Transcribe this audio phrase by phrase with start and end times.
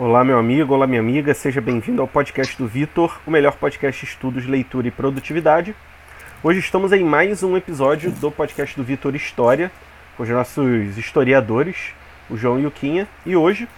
[0.00, 4.06] Olá, meu amigo, olá, minha amiga, seja bem-vindo ao podcast do Vitor, o melhor podcast
[4.06, 5.74] de estudos, leitura e produtividade.
[6.40, 9.72] Hoje estamos em mais um episódio do podcast do Vitor História,
[10.16, 11.94] com os nossos historiadores,
[12.30, 13.08] o João e o Quinha.
[13.26, 13.68] E hoje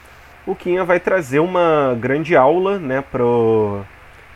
[0.47, 3.83] o Quinha vai trazer uma grande aula né, para o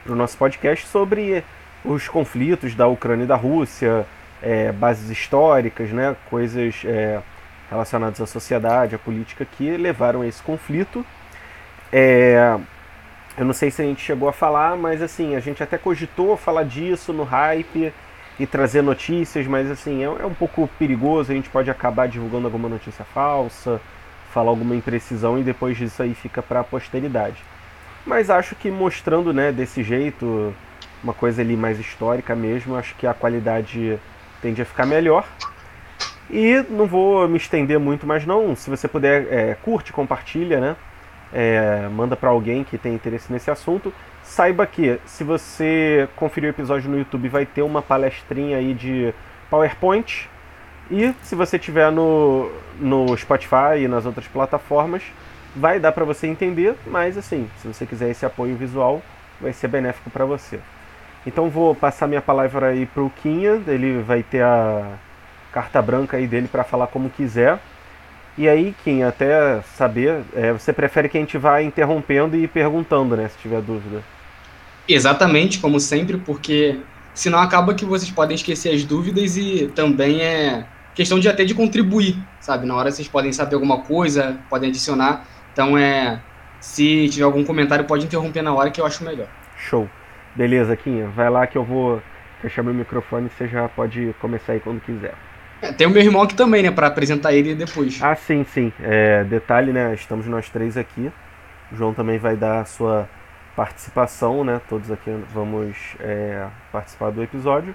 [0.06, 1.44] nosso podcast sobre
[1.84, 4.06] os conflitos da Ucrânia e da Rússia,
[4.42, 7.20] é, bases históricas, né, coisas é,
[7.68, 11.04] relacionadas à sociedade, à política que levaram a esse conflito.
[11.96, 12.58] É,
[13.38, 16.36] eu não sei se a gente chegou a falar, mas assim, a gente até cogitou
[16.36, 17.94] falar disso no hype
[18.36, 22.48] e trazer notícias, mas assim, é, é um pouco perigoso, a gente pode acabar divulgando
[22.48, 23.80] alguma notícia falsa,
[24.32, 27.40] falar alguma imprecisão e depois disso aí fica para a posteridade.
[28.04, 30.52] Mas acho que mostrando, né, desse jeito,
[31.00, 34.00] uma coisa ali mais histórica mesmo, acho que a qualidade
[34.42, 35.24] tende a ficar melhor.
[36.28, 40.76] E não vou me estender muito mais não, se você puder, é, curte, compartilha, né?
[41.34, 43.92] É, manda para alguém que tem interesse nesse assunto.
[44.22, 49.12] Saiba que se você conferir o episódio no YouTube, vai ter uma palestrinha aí de
[49.50, 50.30] PowerPoint.
[50.90, 55.02] E se você tiver no, no Spotify e nas outras plataformas,
[55.56, 59.02] vai dar para você entender, mas assim, se você quiser esse apoio visual,
[59.40, 60.60] vai ser benéfico para você.
[61.26, 64.98] Então vou passar minha palavra aí pro Quinha, ele vai ter a
[65.52, 67.58] carta branca aí dele para falar como quiser.
[68.36, 73.16] E aí, Kim, até saber, é, você prefere que a gente vá interrompendo e perguntando,
[73.16, 74.02] né, se tiver dúvida.
[74.88, 76.80] Exatamente, como sempre, porque
[77.14, 81.54] senão acaba que vocês podem esquecer as dúvidas e também é questão de até de
[81.54, 82.66] contribuir, sabe?
[82.66, 85.24] Na hora vocês podem saber alguma coisa, podem adicionar.
[85.52, 86.20] Então é,
[86.60, 89.28] se tiver algum comentário, pode interromper na hora que eu acho melhor.
[89.56, 89.88] Show.
[90.34, 92.02] Beleza, Kim, vai lá que eu vou
[92.42, 95.14] fechar meu microfone e você já pode começar aí quando quiser.
[95.64, 97.98] É, tem o meu irmão aqui também, né, para apresentar ele depois.
[98.02, 98.72] Ah, sim, sim.
[98.82, 101.10] É, detalhe, né, estamos nós três aqui.
[101.72, 103.08] O João também vai dar a sua
[103.56, 104.60] participação, né?
[104.68, 107.74] Todos aqui vamos é, participar do episódio.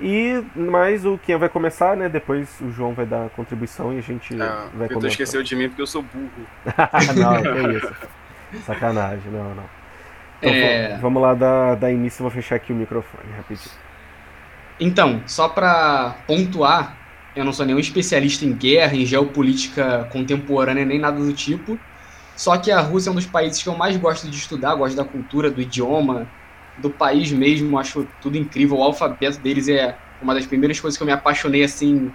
[0.00, 2.08] E mais o Kian vai começar, né?
[2.08, 5.06] Depois o João vai dar a contribuição e a gente ah, vai começar.
[5.06, 6.30] Eu esqueceu de mim porque eu sou burro.
[7.16, 8.64] não, que isso.
[8.64, 9.80] Sacanagem, não, não.
[10.38, 10.98] Então é...
[10.98, 13.74] vamos lá dar, dar início, vou fechar aqui o microfone rapidinho.
[14.78, 16.96] Então, só para pontuar,
[17.34, 21.78] eu não sou nenhum especialista em guerra, em geopolítica contemporânea, nem nada do tipo.
[22.36, 24.96] Só que a Rússia é um dos países que eu mais gosto de estudar, gosto
[24.96, 26.26] da cultura, do idioma,
[26.78, 28.78] do país mesmo, acho tudo incrível.
[28.78, 32.10] O alfabeto deles é uma das primeiras coisas que eu me apaixonei assim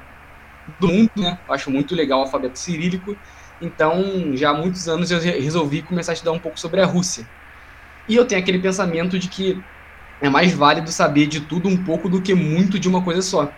[0.80, 1.40] do mundo, né?
[1.48, 3.16] Eu acho muito legal o alfabeto cirílico.
[3.62, 7.30] Então, já há muitos anos eu resolvi começar a estudar um pouco sobre a Rússia.
[8.08, 9.64] E eu tenho aquele pensamento de que
[10.22, 13.52] é mais válido saber de tudo um pouco do que muito de uma coisa só.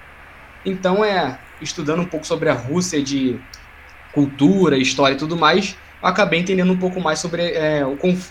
[0.66, 3.40] Então, é estudando um pouco sobre a Rússia, de
[4.14, 7.84] cultura, história e tudo mais, acabei entendendo um pouco mais sobre é,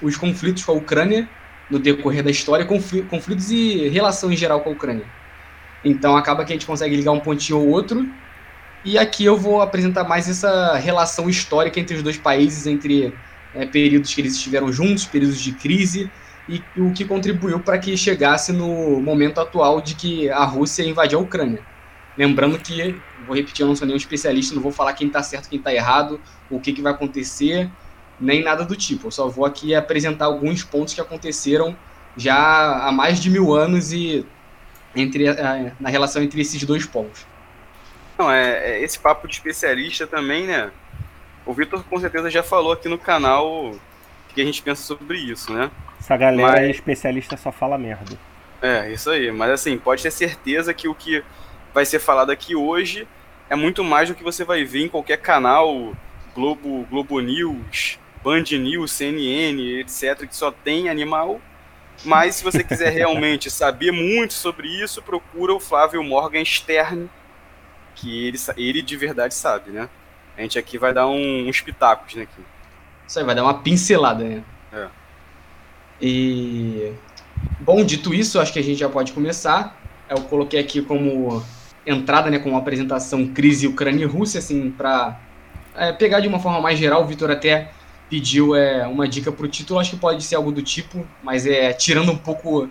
[0.02, 1.28] os conflitos com a Ucrânia
[1.70, 5.04] no decorrer da história, conflitos e relação em geral com a Ucrânia.
[5.84, 8.08] Então, acaba que a gente consegue ligar um pontinho ou outro.
[8.84, 13.12] E aqui eu vou apresentar mais essa relação histórica entre os dois países, entre
[13.54, 16.10] é, períodos que eles estiveram juntos, períodos de crise,
[16.48, 21.18] e o que contribuiu para que chegasse no momento atual de que a Rússia invadiu
[21.18, 21.60] a Ucrânia.
[22.16, 25.48] Lembrando que, vou repetir, eu não sou nenhum especialista, não vou falar quem está certo,
[25.48, 27.70] quem está errado, o que, que vai acontecer,
[28.18, 29.08] nem nada do tipo.
[29.08, 31.76] Eu só vou aqui apresentar alguns pontos que aconteceram
[32.16, 34.24] já há mais de mil anos e
[34.94, 37.26] entre a, na relação entre esses dois povos.
[38.18, 40.70] Não, é, é, esse papo de especialista também, né?
[41.44, 43.80] O Vitor com certeza já falou aqui no canal o
[44.34, 45.70] que a gente pensa sobre isso, né?
[46.00, 46.76] Essa galera Mas...
[46.76, 48.18] especialista só fala merda.
[48.62, 49.30] É, isso aí.
[49.30, 51.22] Mas assim, pode ter certeza que o que
[51.76, 53.06] vai ser falado aqui hoje
[53.50, 55.94] é muito mais do que você vai ver em qualquer canal,
[56.34, 61.38] Globo, Globo News, Band News, CNN, etc., que só tem animal.
[62.02, 67.10] Mas se você quiser realmente saber muito sobre isso, procura o Flávio Morgan Stern,
[67.94, 69.90] que ele, ele de verdade sabe, né?
[70.34, 72.22] A gente aqui vai dar um, uns pitacos, né?
[72.22, 72.42] Aqui.
[73.06, 74.42] Isso aí, vai dar uma pincelada, né?
[74.72, 74.88] É.
[76.00, 76.94] E
[77.60, 79.78] bom, dito isso, acho que a gente já pode começar.
[80.08, 81.44] Eu coloquei aqui como
[81.86, 85.20] entrada, né, como apresentação crise Ucrânia e Rússia, assim, para
[85.74, 87.02] é, pegar de uma forma mais geral.
[87.02, 87.70] O Vitor até
[88.10, 91.46] pediu é, uma dica para o título, acho que pode ser algo do tipo, mas
[91.46, 92.68] é tirando um pouco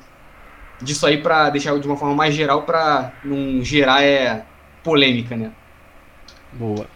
[0.81, 4.43] disso aí para deixar de uma forma mais geral para não gerar é,
[4.83, 5.51] polêmica, né?
[6.53, 6.87] Boa.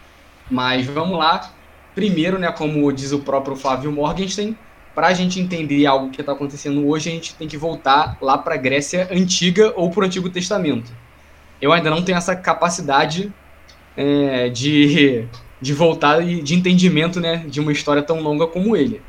[0.50, 1.52] Mas vamos lá.
[1.94, 4.56] Primeiro, né, como diz o próprio Flávio Morgenstern,
[4.94, 8.38] para a gente entender algo que está acontecendo hoje, a gente tem que voltar lá
[8.38, 10.92] para a Grécia Antiga ou para o Antigo Testamento.
[11.60, 13.32] Eu ainda não tenho essa capacidade
[13.96, 15.26] é, de,
[15.60, 19.02] de voltar e de entendimento né, de uma história tão longa como ele.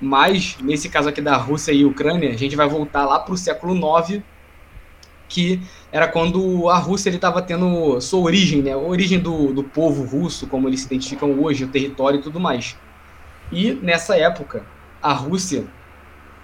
[0.00, 3.36] mas nesse caso aqui da Rússia e Ucrânia, a gente vai voltar lá para o
[3.36, 4.20] século IX,
[5.28, 5.60] que
[5.90, 8.72] era quando a Rússia estava tendo sua origem, né?
[8.72, 12.40] A origem do, do povo russo, como eles se identificam hoje, o território e tudo
[12.40, 12.76] mais.
[13.50, 14.64] E nessa época,
[15.00, 15.64] a Rússia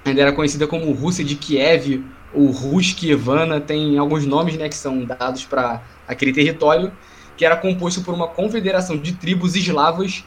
[0.04, 2.02] ainda era conhecida como Rússia de Kiev
[2.32, 6.92] ou Rus Kievana, tem alguns nomes né, que são dados para aquele território,
[7.36, 10.24] que era composto por uma confederação de tribos eslavas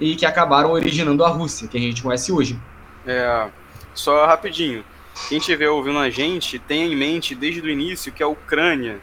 [0.00, 2.58] e que acabaram originando a Rússia, que a gente conhece hoje.
[3.06, 3.48] É,
[3.94, 4.84] só rapidinho.
[5.28, 9.00] Quem estiver ouvindo a gente, tenha em mente desde o início que a Ucrânia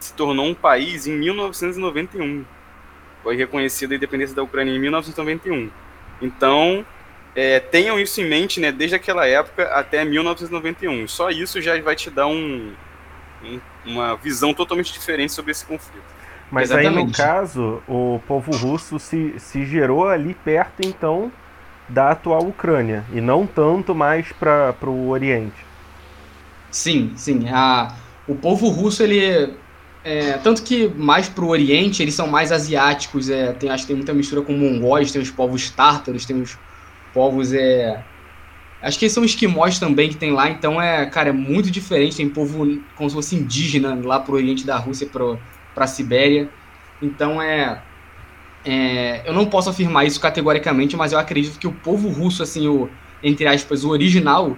[0.00, 2.44] se tornou um país em 1991.
[3.22, 5.70] Foi reconhecida a independência da Ucrânia em 1991.
[6.20, 6.84] Então,
[7.34, 11.08] é, tenham isso em mente, né, desde aquela época até 1991.
[11.08, 12.72] Só isso já vai te dar um,
[13.42, 16.14] um, uma visão totalmente diferente sobre esse conflito.
[16.50, 16.98] Mas Exatamente.
[16.98, 21.32] aí, no caso, o povo russo se, se gerou ali perto, então,
[21.88, 25.66] da atual Ucrânia, e não tanto mais para o Oriente.
[26.70, 27.48] Sim, sim.
[27.48, 27.94] A,
[28.28, 29.54] o povo russo, ele.
[30.04, 33.88] É, tanto que mais para o Oriente, eles são mais asiáticos, é, tem, acho que
[33.88, 36.58] tem muita mistura com mongóis, tem os povos tártaros, tem os
[37.14, 37.52] povos.
[37.52, 38.02] É,
[38.82, 42.16] acho que são esquimós também que tem lá, então é, cara, é muito diferente.
[42.16, 46.50] Tem povo como se fosse indígena lá para o Oriente da Rússia para a Sibéria.
[47.00, 47.80] Então é
[48.64, 52.66] é, eu não posso afirmar isso categoricamente, mas eu acredito que o povo russo, assim,
[52.66, 52.88] o,
[53.22, 54.56] entre aspas, o original,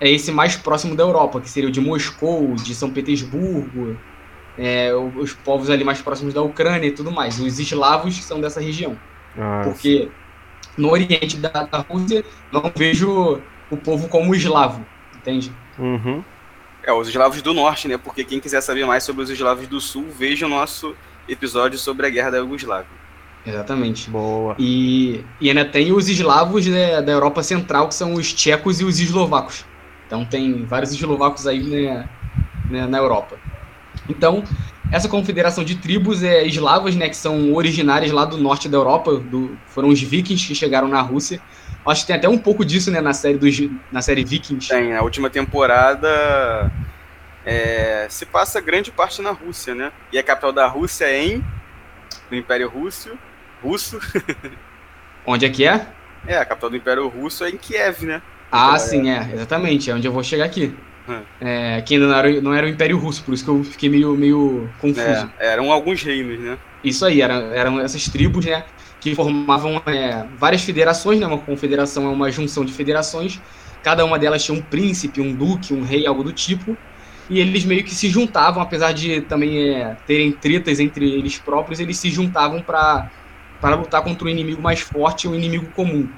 [0.00, 3.96] é esse mais próximo da Europa, que seria o de Moscou, de São Petersburgo,
[4.56, 7.40] é, os povos ali mais próximos da Ucrânia e tudo mais.
[7.40, 8.96] Os eslavos são dessa região.
[9.36, 10.08] Ah, Porque.
[10.76, 14.84] No oriente da, da, Rússia, não vejo o povo como eslavo,
[15.16, 15.52] entende?
[15.78, 16.22] Uhum.
[16.82, 17.98] É, os eslavos do norte, né?
[17.98, 20.94] Porque quem quiser saber mais sobre os eslavos do sul, veja o nosso
[21.28, 22.98] episódio sobre a Guerra da Iugoslávia.
[23.44, 24.10] Exatamente.
[24.10, 24.54] Boa.
[24.58, 28.84] E, e ainda tem os eslavos né, da Europa Central, que são os tchecos e
[28.84, 29.64] os eslovacos.
[30.06, 32.08] Então tem vários eslovacos aí né,
[32.70, 33.38] né, na Europa.
[34.08, 34.42] Então,
[34.90, 39.16] essa confederação de tribos é, eslavas, né, que são originárias lá do norte da Europa,
[39.16, 41.40] do, foram os vikings que chegaram na Rússia.
[41.86, 43.56] Acho que tem até um pouco disso né, na, série dos,
[43.90, 44.68] na série Vikings.
[44.68, 46.70] Tem, a última temporada
[47.46, 49.90] é, se passa grande parte na Rússia, né?
[50.12, 51.44] E a capital da Rússia é em
[52.30, 53.16] no Império Russo
[53.62, 53.98] russo.
[55.26, 55.86] Onde é que é?
[56.26, 58.22] É, a capital do Império Russo é em Kiev, né?
[58.50, 59.28] Ah, então, sim, é.
[59.30, 60.74] é, exatamente, é onde eu vou chegar aqui.
[61.08, 61.22] Hum.
[61.40, 63.88] É, que ainda não era, não era o Império Russo, por isso que eu fiquei
[63.88, 65.30] meio, meio confuso.
[65.38, 66.58] É, eram alguns reinos, né?
[66.84, 68.64] Isso aí, eram, eram essas tribos, né?
[69.00, 71.26] Que formavam é, várias federações, né?
[71.26, 73.40] Uma confederação é uma junção de federações.
[73.82, 76.76] Cada uma delas tinha um príncipe, um duque, um rei, algo do tipo.
[77.30, 81.78] E eles meio que se juntavam, apesar de também é, terem tretas entre eles próprios,
[81.78, 83.10] eles se juntavam para
[83.60, 86.08] para lutar contra um inimigo mais forte, um inimigo comum.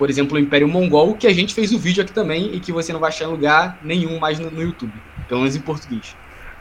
[0.00, 2.72] Por exemplo, o Império Mongol, que a gente fez o vídeo aqui também e que
[2.72, 4.94] você não vai achar em lugar nenhum mais no, no YouTube,
[5.28, 6.16] pelo menos em português.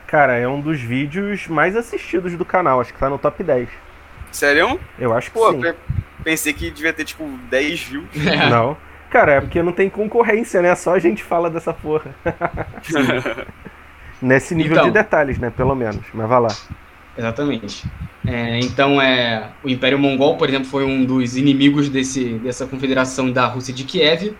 [0.06, 3.70] Cara, é um dos vídeos mais assistidos do canal, acho que tá no top 10.
[4.30, 4.78] Sério?
[5.00, 5.74] Eu acho que Pô, sim.
[6.22, 8.28] pensei que devia ter tipo 10 views.
[8.28, 8.48] É.
[8.52, 8.76] Não.
[9.10, 10.76] Cara, é porque não tem concorrência, né?
[10.76, 12.14] Só a gente fala dessa porra.
[14.22, 15.50] Nesse nível então, de detalhes, né?
[15.50, 16.06] Pelo menos.
[16.14, 16.50] Mas vai lá.
[17.20, 17.86] Exatamente.
[18.26, 23.30] É, então, é, o Império Mongol, por exemplo, foi um dos inimigos desse, dessa confederação
[23.30, 24.34] da Rússia de Kiev.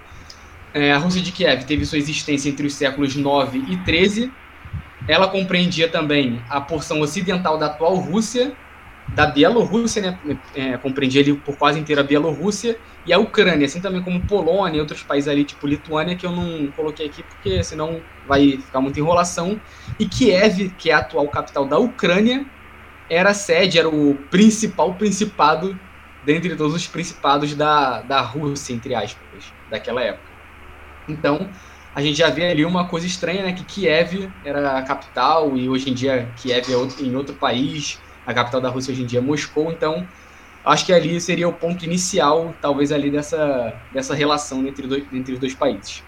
[0.74, 4.32] É, a Rússia de Kiev teve sua existência entre os séculos 9 e 13.
[5.10, 8.54] Ela compreendia também a porção ocidental da atual Rússia,
[9.10, 13.82] da Bielorrússia, né, é, compreendia ali por quase inteira a Bielorrússia, e a Ucrânia, assim
[13.82, 17.62] também como Polônia e outros países ali, tipo Lituânia, que eu não coloquei aqui porque
[17.62, 19.60] senão vai ficar muita enrolação.
[20.00, 22.46] E Kiev, que é a atual capital da Ucrânia,
[23.10, 25.78] era a sede, era o principal principado
[26.24, 30.30] dentre todos os principados da, da Rússia, entre aspas, daquela época.
[31.08, 31.50] Então,
[31.96, 33.54] a gente já vê ali uma coisa estranha, né?
[33.54, 38.00] Que Kiev era a capital e hoje em dia Kiev é outro, em outro país,
[38.26, 40.08] a capital da Rússia hoje em dia é Moscou, então
[40.64, 45.34] acho que ali seria o ponto inicial, talvez ali dessa, dessa relação entre, dois, entre
[45.34, 46.04] os dois países.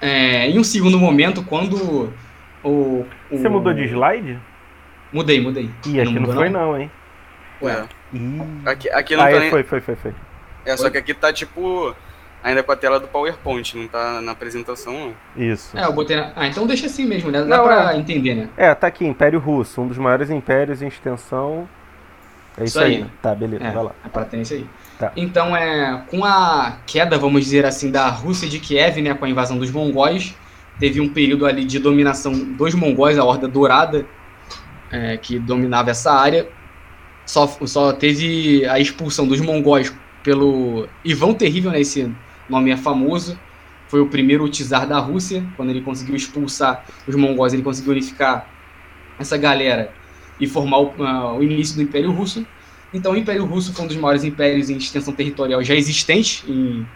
[0.00, 2.12] É, em um segundo momento, quando
[2.62, 4.38] o, o, Você mudou de slide?
[5.12, 5.70] Mudei, mudei.
[5.86, 6.90] Ih, aqui não, não foi não, hein?
[7.62, 7.88] Ué.
[8.64, 9.50] Aqui, aqui não ah, tá é, nem...
[9.50, 10.14] foi, foi, foi, foi.
[10.64, 11.94] É, só que aqui tá tipo
[12.42, 15.14] ainda com a tela do PowerPoint, não tá na apresentação, não.
[15.36, 15.76] Isso.
[15.76, 16.32] É, eu botei na...
[16.36, 17.40] Ah, então deixa assim mesmo, né?
[17.40, 17.96] Dá não, pra é...
[17.96, 18.48] entender, né?
[18.56, 21.68] É, tá aqui, Império Russo, um dos maiores impérios em extensão.
[22.56, 22.96] É isso, isso aí.
[22.96, 23.00] aí.
[23.02, 23.10] Né?
[23.22, 23.92] Tá, beleza, é, vai lá.
[24.04, 24.66] É pra ter isso aí.
[24.98, 25.12] Tá.
[25.16, 29.28] Então, é, com a queda, vamos dizer assim, da Rússia de Kiev, né, com a
[29.28, 30.34] invasão dos mongóis,
[30.78, 34.06] teve um período ali de dominação dos mongóis, a Horda Dourada,
[34.90, 36.48] é, que dominava essa área.
[37.26, 39.92] Só, só teve a expulsão dos mongóis
[40.22, 42.10] pelo Ivan Terrível, né, esse
[42.48, 43.38] nome é famoso,
[43.88, 48.48] foi o primeiro czar da Rússia, quando ele conseguiu expulsar os mongóis, ele conseguiu unificar
[49.18, 49.92] essa galera
[50.38, 52.46] e formar o, uh, o início do Império Russo.
[52.92, 56.86] Então, o Império Russo foi um dos maiores impérios em extensão territorial já existente, em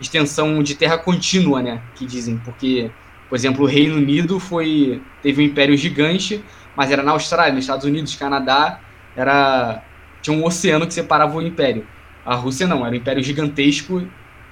[0.00, 2.90] extensão de terra contínua, né, que dizem, porque,
[3.28, 6.42] por exemplo, o Reino Unido foi teve um império gigante,
[6.78, 8.78] mas era na Austrália, nos Estados Unidos, Canadá,
[9.16, 9.82] era
[10.22, 11.84] tinha um oceano que separava o império.
[12.24, 14.06] A Rússia não, era um império gigantesco,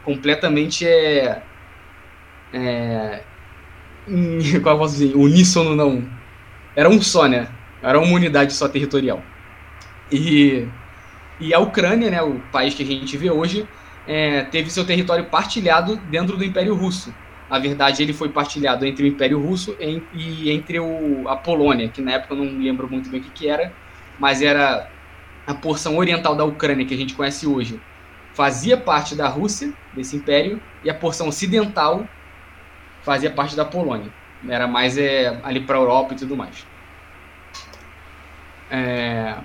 [0.05, 1.41] completamente é,
[2.53, 3.23] é
[4.61, 6.05] qual eu posso dizer, uníssono não,
[6.75, 7.47] era um só, né?
[7.81, 9.23] Era uma unidade só territorial.
[10.11, 10.67] E
[11.39, 13.69] e a Ucrânia, né, o país que a gente vê hoje,
[14.05, 17.15] é, teve seu território partilhado dentro do Império Russo.
[17.49, 22.03] Na verdade, ele foi partilhado entre o Império Russo e entre o, a Polônia, que
[22.03, 23.73] na época eu não lembro muito bem o que, que era,
[24.19, 24.91] mas era
[25.47, 27.81] a porção oriental da Ucrânia que a gente conhece hoje.
[28.35, 32.07] Fazia parte da Rússia, desse império, e a porção ocidental
[33.03, 34.13] fazia parte da Polônia.
[34.49, 36.67] Era mais é, ali para a Europa e tudo mais.
[38.69, 39.37] É,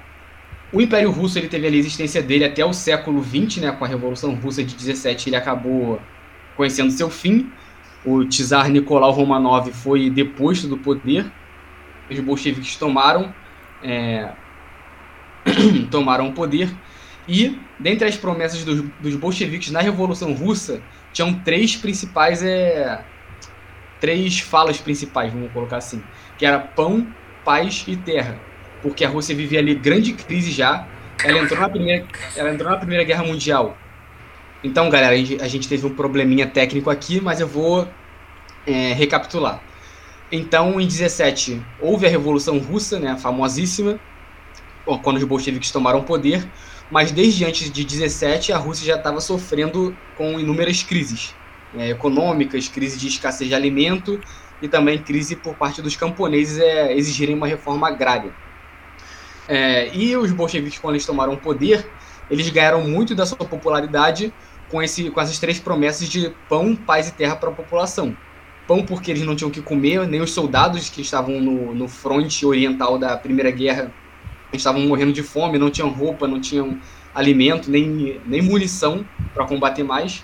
[0.73, 3.87] o Império Russo ele teve a existência dele até o século XX, né, com a
[3.87, 6.01] Revolução Russa de 17, ele acabou
[6.55, 7.51] conhecendo seu fim.
[8.05, 11.31] O czar Nicolau Romanov foi deposto do poder.
[12.09, 13.33] Os bolcheviques tomaram
[13.83, 14.29] é,
[15.89, 16.69] tomaram o poder
[17.27, 20.81] e dentre as promessas dos, dos bolcheviques na Revolução Russa
[21.13, 23.03] tinham três principais é,
[23.99, 26.03] três falas principais, vamos colocar assim,
[26.37, 27.07] que era pão,
[27.45, 28.39] paz e terra
[28.81, 30.87] porque a Rússia vivia ali grande crise já.
[31.23, 32.05] Ela entrou na primeira,
[32.35, 33.77] ela entrou na primeira guerra mundial.
[34.63, 37.87] Então, galera, a gente teve um probleminha técnico aqui, mas eu vou
[38.65, 39.61] é, recapitular.
[40.31, 43.99] Então, em 17 houve a Revolução Russa, né, famosíssima,
[45.03, 46.47] quando os bolcheviques tomaram o poder.
[46.91, 51.33] Mas desde antes de 17 a Rússia já estava sofrendo com inúmeras crises
[51.75, 54.19] é, econômicas, crise de escassez de alimento
[54.61, 58.31] e também crise por parte dos camponeses é, exigirem uma reforma agrária.
[59.47, 61.89] É, e os bolcheviques, quando eles tomaram o poder,
[62.29, 64.33] eles ganharam muito da sua popularidade
[64.71, 68.15] com, esse, com essas três promessas de pão, paz e terra para a população.
[68.65, 72.45] Pão porque eles não tinham que comer, nem os soldados que estavam no, no fronte
[72.45, 73.91] oriental da Primeira Guerra
[74.53, 76.79] estavam morrendo de fome, não tinham roupa, não tinham
[77.13, 80.23] alimento, nem, nem munição para combater mais.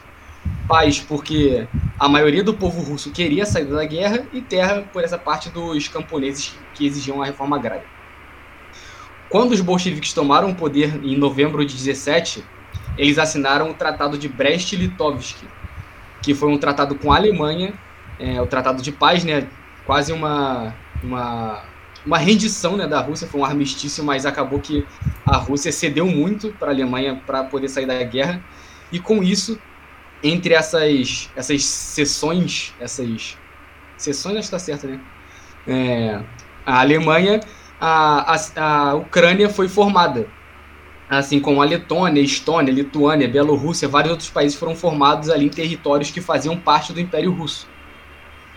[0.67, 1.67] Paz porque
[1.99, 5.87] a maioria do povo russo queria sair da guerra e terra por essa parte dos
[5.87, 7.85] camponeses que exigiam a reforma agrária.
[9.29, 12.43] Quando os bolcheviques tomaram o poder em novembro de 17,
[12.97, 15.43] eles assinaram o Tratado de Brest-Litovsk,
[16.21, 17.73] que foi um tratado com a Alemanha,
[18.19, 19.47] é, o Tratado de Paz, né,
[19.85, 20.73] quase uma,
[21.03, 21.63] uma,
[22.05, 24.85] uma rendição né, da Rússia, foi um armistício, mas acabou que
[25.25, 28.43] a Rússia cedeu muito para a Alemanha para poder sair da guerra,
[28.91, 29.59] e com isso,
[30.23, 33.37] entre essas, essas sessões, essas
[33.97, 34.99] sessões, acho que está certo, né?
[35.67, 36.21] É,
[36.65, 37.41] a Alemanha
[37.79, 40.27] a, a, a Ucrânia foi formada.
[41.09, 46.11] Assim como a Letônia, Estônia, Lituânia, Bielorrússia, vários outros países foram formados ali em territórios
[46.11, 47.67] que faziam parte do Império Russo.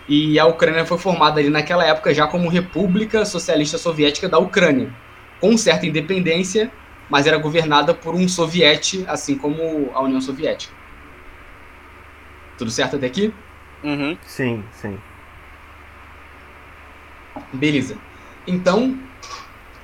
[0.08, 4.92] E a Ucrânia foi formada ali naquela época já como República Socialista Soviética da Ucrânia,
[5.40, 6.72] com certa independência,
[7.08, 10.74] mas era governada por um soviete, assim como a União Soviética.
[12.58, 13.32] Tudo certo até aqui?
[13.84, 14.18] Uhum.
[14.26, 14.98] Sim, sim.
[17.52, 17.96] Beleza.
[18.46, 18.98] Então,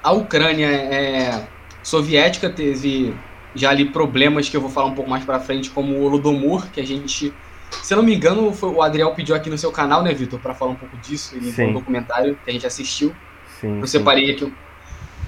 [0.03, 1.47] a Ucrânia é,
[1.87, 3.15] soviética teve
[3.55, 6.69] já ali problemas que eu vou falar um pouco mais para frente, como o Holodomor,
[6.73, 7.33] que a gente,
[7.71, 10.41] se eu não me engano, foi, o Adriel pediu aqui no seu canal, né, Vitor,
[10.41, 13.15] para falar um pouco disso, ele um documentário que a gente assistiu.
[13.61, 14.53] Sim, eu separei aqui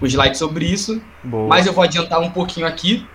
[0.01, 1.47] o slide sobre isso, Boa.
[1.47, 3.07] mas eu vou adiantar um pouquinho aqui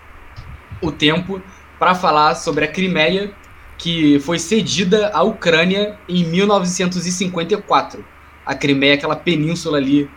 [0.81, 1.41] o tempo
[1.77, 3.33] para falar sobre a Crimeia,
[3.77, 8.05] que foi cedida à Ucrânia em 1954.
[8.45, 10.09] A Crimeia, aquela península ali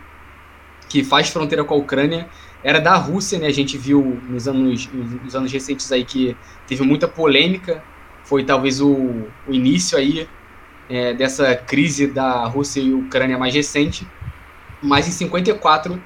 [0.87, 2.29] que faz fronteira com a Ucrânia,
[2.63, 3.47] era da Rússia, né?
[3.47, 4.89] A gente viu nos anos,
[5.23, 6.35] nos anos recentes aí que
[6.65, 7.83] teve muita polêmica,
[8.23, 10.27] foi talvez o, o início aí
[10.89, 14.07] é, dessa crise da Rússia e Ucrânia mais recente.
[14.81, 16.01] Mas em 54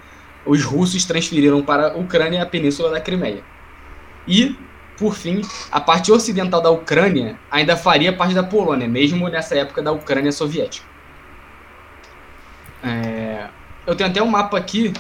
[0.46, 3.44] os russos transferiram para a Ucrânia a península da Crimeia.
[4.28, 4.56] E,
[4.98, 5.42] por fim,
[5.72, 10.32] a parte ocidental da Ucrânia ainda faria parte da Polônia, mesmo nessa época da Ucrânia
[10.32, 10.86] soviética.
[12.84, 13.48] É,
[13.86, 14.94] eu tenho até um mapa aqui,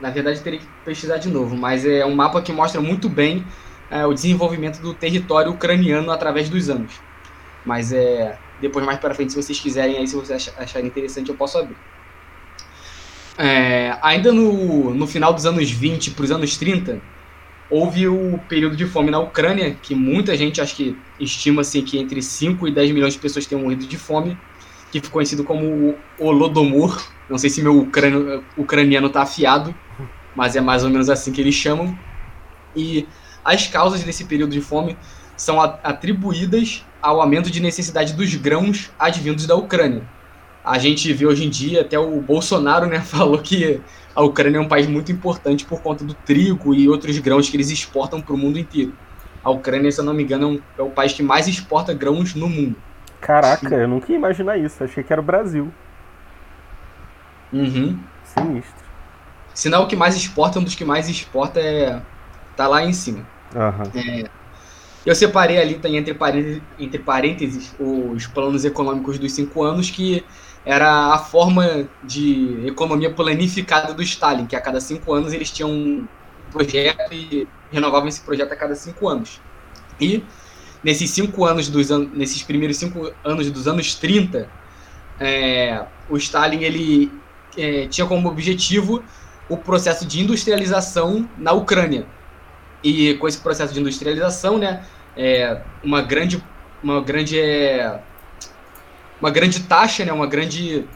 [0.00, 3.44] na verdade teria que pesquisar de novo, mas é um mapa que mostra muito bem
[3.90, 7.00] é, o desenvolvimento do território ucraniano através dos anos.
[7.64, 11.36] Mas é depois mais para frente, se vocês quiserem, aí se vocês acharem interessante, eu
[11.36, 11.76] posso abrir.
[13.36, 17.00] É, ainda no, no final dos anos 20 para os anos 30,
[17.70, 21.98] houve o período de fome na Ucrânia, que muita gente acho que estima assim, que
[21.98, 24.36] entre 5 e 10 milhões de pessoas tenham morrido de fome,
[24.90, 27.00] que ficou conhecido como o Holodomor.
[27.28, 29.72] Não sei se meu ucraniano, ucraniano tá afiado,
[30.38, 31.98] mas é mais ou menos assim que eles chamam.
[32.76, 33.08] E
[33.44, 34.96] as causas desse período de fome
[35.36, 40.04] são atribuídas ao aumento de necessidade dos grãos advindos da Ucrânia.
[40.64, 43.80] A gente vê hoje em dia, até o Bolsonaro né, falou que
[44.14, 47.56] a Ucrânia é um país muito importante por conta do trigo e outros grãos que
[47.56, 48.92] eles exportam para o mundo inteiro.
[49.42, 52.36] A Ucrânia, se eu não me engano, é, é o país que mais exporta grãos
[52.36, 52.76] no mundo.
[53.20, 54.84] Caraca, eu nunca ia imaginar isso.
[54.84, 55.72] Achei que era o Brasil.
[57.52, 57.98] Uhum.
[58.22, 58.87] Sinistro.
[59.58, 62.00] Sinal que mais exporta, um dos que mais exporta é.
[62.56, 63.26] tá lá em cima.
[63.52, 63.90] Uhum.
[64.00, 64.30] É,
[65.04, 70.24] eu separei ali, tem entre parênteses, entre parênteses os planos econômicos dos cinco anos, que
[70.64, 75.72] era a forma de economia planificada do Stalin, que a cada cinco anos eles tinham
[75.72, 76.06] um
[76.52, 79.40] projeto e renovavam esse projeto a cada cinco anos.
[80.00, 80.22] E
[80.84, 84.48] nesses cinco anos dos an nesses primeiros cinco anos dos anos 30,
[85.18, 87.10] é, o Stalin ele
[87.56, 89.02] é, tinha como objetivo
[89.48, 92.06] o processo de industrialização na Ucrânia.
[92.82, 94.84] E com esse processo de industrialização, né,
[95.16, 96.42] é, uma grande,
[96.82, 98.00] uma grande, é,
[99.20, 100.86] uma grande taxa, né, uma grande,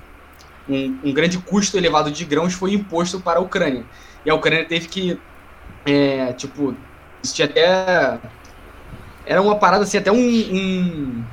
[0.68, 3.84] um, um, grande custo elevado de grãos foi imposto para a Ucrânia.
[4.24, 5.18] E a Ucrânia teve que,
[5.84, 6.76] é, tipo,
[7.22, 8.20] isso tinha até,
[9.26, 11.24] era uma parada assim, até um, um,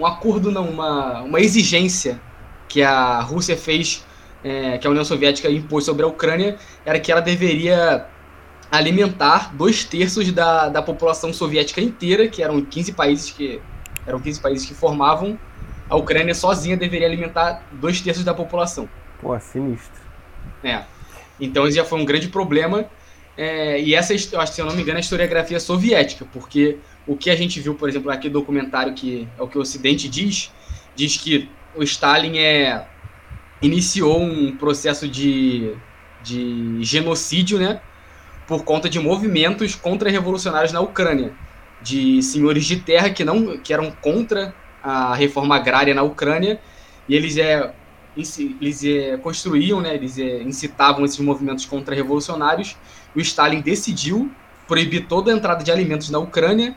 [0.00, 2.20] um acordo, não, uma, uma exigência
[2.68, 4.04] que a Rússia fez
[4.42, 8.06] é, que a União Soviética impôs sobre a Ucrânia era que ela deveria
[8.70, 13.60] alimentar dois terços da, da população soviética inteira, que eram 15 países que
[14.06, 15.38] eram 15 países que formavam
[15.90, 18.88] a Ucrânia sozinha deveria alimentar dois terços da população.
[19.20, 20.00] Pô, sinistro.
[20.62, 20.84] É.
[21.40, 22.84] Então isso já foi um grande problema.
[23.36, 26.24] É, e essa, eu acho que se eu não me engano, é a historiografia soviética,
[26.32, 29.58] porque o que a gente viu, por exemplo, aqui no documentário, que é o que
[29.58, 30.52] o Ocidente diz,
[30.94, 32.86] diz que o Stalin é
[33.62, 35.74] iniciou um processo de,
[36.22, 37.80] de genocídio, né?
[38.46, 41.32] Por conta de movimentos contra-revolucionários na Ucrânia,
[41.82, 46.60] de senhores de terra que não que eram contra a reforma agrária na Ucrânia
[47.08, 47.72] e eles é
[48.60, 49.94] eles é, construíam, né?
[49.94, 52.76] Eles é, incitavam esses movimentos contra-revolucionários.
[53.14, 54.30] O Stalin decidiu
[54.66, 56.74] proibir toda a entrada de alimentos na Ucrânia.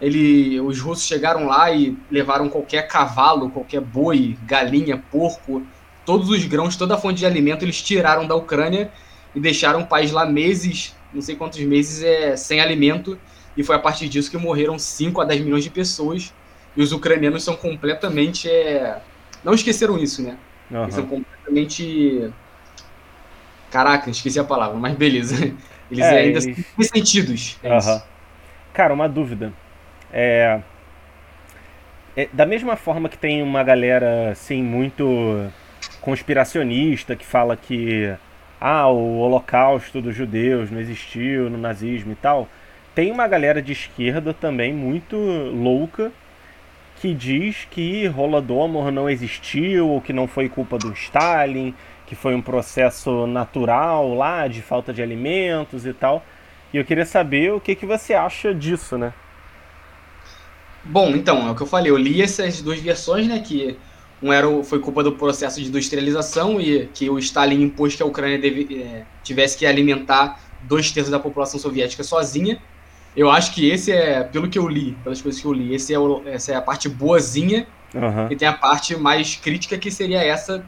[0.00, 5.62] Ele, os russos chegaram lá e levaram qualquer cavalo, qualquer boi, galinha, porco,
[6.06, 8.90] todos os grãos, toda a fonte de alimento eles tiraram da Ucrânia
[9.34, 13.18] e deixaram o país lá meses, não sei quantos meses, é, sem alimento.
[13.56, 16.32] E foi a partir disso que morreram 5 a 10 milhões de pessoas.
[16.76, 18.48] E os ucranianos são completamente.
[18.48, 18.98] É...
[19.42, 20.36] Não esqueceram isso, né?
[20.70, 20.82] Uhum.
[20.82, 22.30] Eles são completamente.
[23.70, 25.34] Caraca, esqueci a palavra, mas beleza.
[25.90, 26.44] Eles é, ainda eles...
[26.44, 27.58] são ressentidos.
[27.62, 28.00] É uhum.
[28.72, 29.52] Cara, uma dúvida.
[30.12, 30.60] É...
[32.16, 32.28] é...
[32.32, 35.48] Da mesma forma que tem uma galera, assim, muito
[36.00, 38.14] conspiracionista que fala que
[38.60, 42.48] ah, o holocausto dos judeus não existiu no nazismo e tal.
[42.94, 46.10] Tem uma galera de esquerda também muito louca
[47.00, 51.74] que diz que Holodomor não existiu ou que não foi culpa do Stalin,
[52.06, 56.24] que foi um processo natural lá de falta de alimentos e tal.
[56.72, 59.12] E eu queria saber o que, que você acha disso, né?
[60.84, 63.76] Bom, então, é o que eu falei, eu li essas duas versões, né, que
[64.22, 68.02] um era o, foi culpa do processo de industrialização e que o Stalin impôs que
[68.02, 72.58] a Ucrânia deve, é, tivesse que alimentar dois terços da população soviética sozinha.
[73.16, 75.92] Eu acho que esse é, pelo que eu li, pelas coisas que eu li, esse
[75.92, 78.28] é o, essa é a parte boazinha uhum.
[78.30, 80.64] e tem a parte mais crítica que seria essa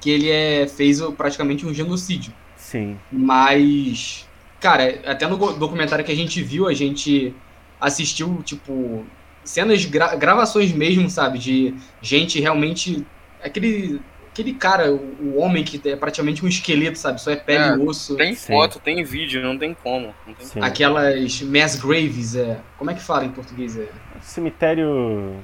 [0.00, 2.32] que ele é, fez praticamente um genocídio.
[2.56, 2.98] Sim.
[3.10, 4.28] Mas,
[4.60, 7.34] cara, até no documentário que a gente viu, a gente
[7.80, 9.04] assistiu, tipo,
[9.44, 11.38] cenas, gra gravações mesmo, sabe?
[11.38, 13.06] De gente realmente.
[13.42, 14.00] Aquele,
[14.32, 17.20] aquele cara, o, o, homem que é praticamente um esqueleto, sabe?
[17.20, 18.16] Só é pele é, e osso.
[18.16, 18.80] Tem foto, Sim.
[18.82, 20.14] tem vídeo, não tem como.
[20.26, 22.58] Não tem Aquelas mass graves, é.
[22.78, 23.76] Como é que fala em português?
[23.76, 23.88] É?
[24.20, 25.36] Cemitério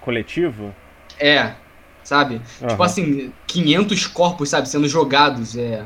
[0.00, 0.74] coletivo?
[1.20, 1.54] É,
[2.02, 2.40] sabe?
[2.60, 2.68] Uhum.
[2.68, 4.68] Tipo assim, 500 corpos, sabe?
[4.68, 5.84] Sendo jogados, é.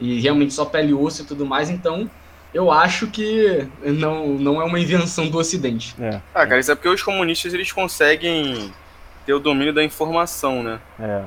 [0.00, 2.08] E realmente só pele e osso e tudo mais, então
[2.52, 5.94] eu acho que não, não é uma invenção do Ocidente.
[6.00, 6.20] É.
[6.34, 8.72] Ah, cara, isso é porque os comunistas eles conseguem
[9.26, 10.80] ter o domínio da informação, né?
[10.98, 11.22] É.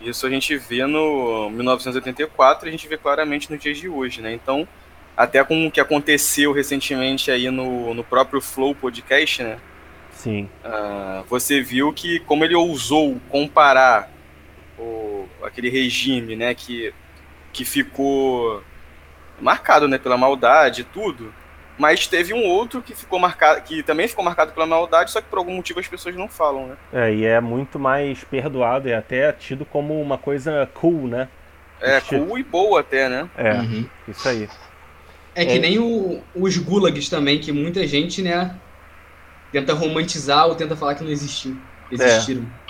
[0.00, 4.22] Isso a gente vê no 1984 e a gente vê claramente nos dias de hoje,
[4.22, 4.32] né?
[4.32, 4.66] Então,
[5.16, 9.58] até com o que aconteceu recentemente aí no, no próprio Flow Podcast, né?
[10.12, 10.48] Sim.
[10.64, 14.10] Uh, você viu que como ele ousou comparar
[14.78, 16.92] o, aquele regime, né, que,
[17.52, 18.62] que ficou
[19.40, 21.32] marcado, né, pela maldade e tudo,
[21.78, 25.28] Mas teve um outro que ficou marcado, que também ficou marcado pela maldade, só que
[25.28, 26.76] por algum motivo as pessoas não falam, né?
[26.92, 31.26] É, e é muito mais perdoado e até tido como uma coisa cool, né?
[31.80, 33.30] É, cool e boa até, né?
[33.34, 33.86] É, uhum.
[34.06, 34.46] isso aí.
[35.34, 35.58] É que é.
[35.58, 38.54] nem o, os gulags também, que muita gente, né,
[39.50, 41.56] tenta romantizar ou tenta falar que não existiu.
[41.90, 42.42] Existiram.
[42.42, 42.60] É.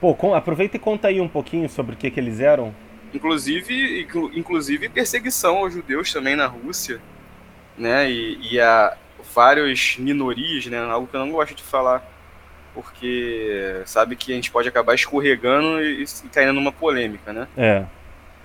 [0.00, 2.74] Pô, com, aproveita e conta aí um pouquinho sobre o que, que eles eram.
[3.12, 7.00] Inclusive, inclusive perseguição aos judeus também na Rússia
[7.78, 8.10] né?
[8.10, 8.96] E, e a
[9.34, 10.78] várias minorias, né?
[10.78, 12.06] Algo que eu não gosto de falar,
[12.74, 17.46] porque sabe que a gente pode acabar escorregando e, e caindo numa polêmica, né?
[17.56, 17.84] É.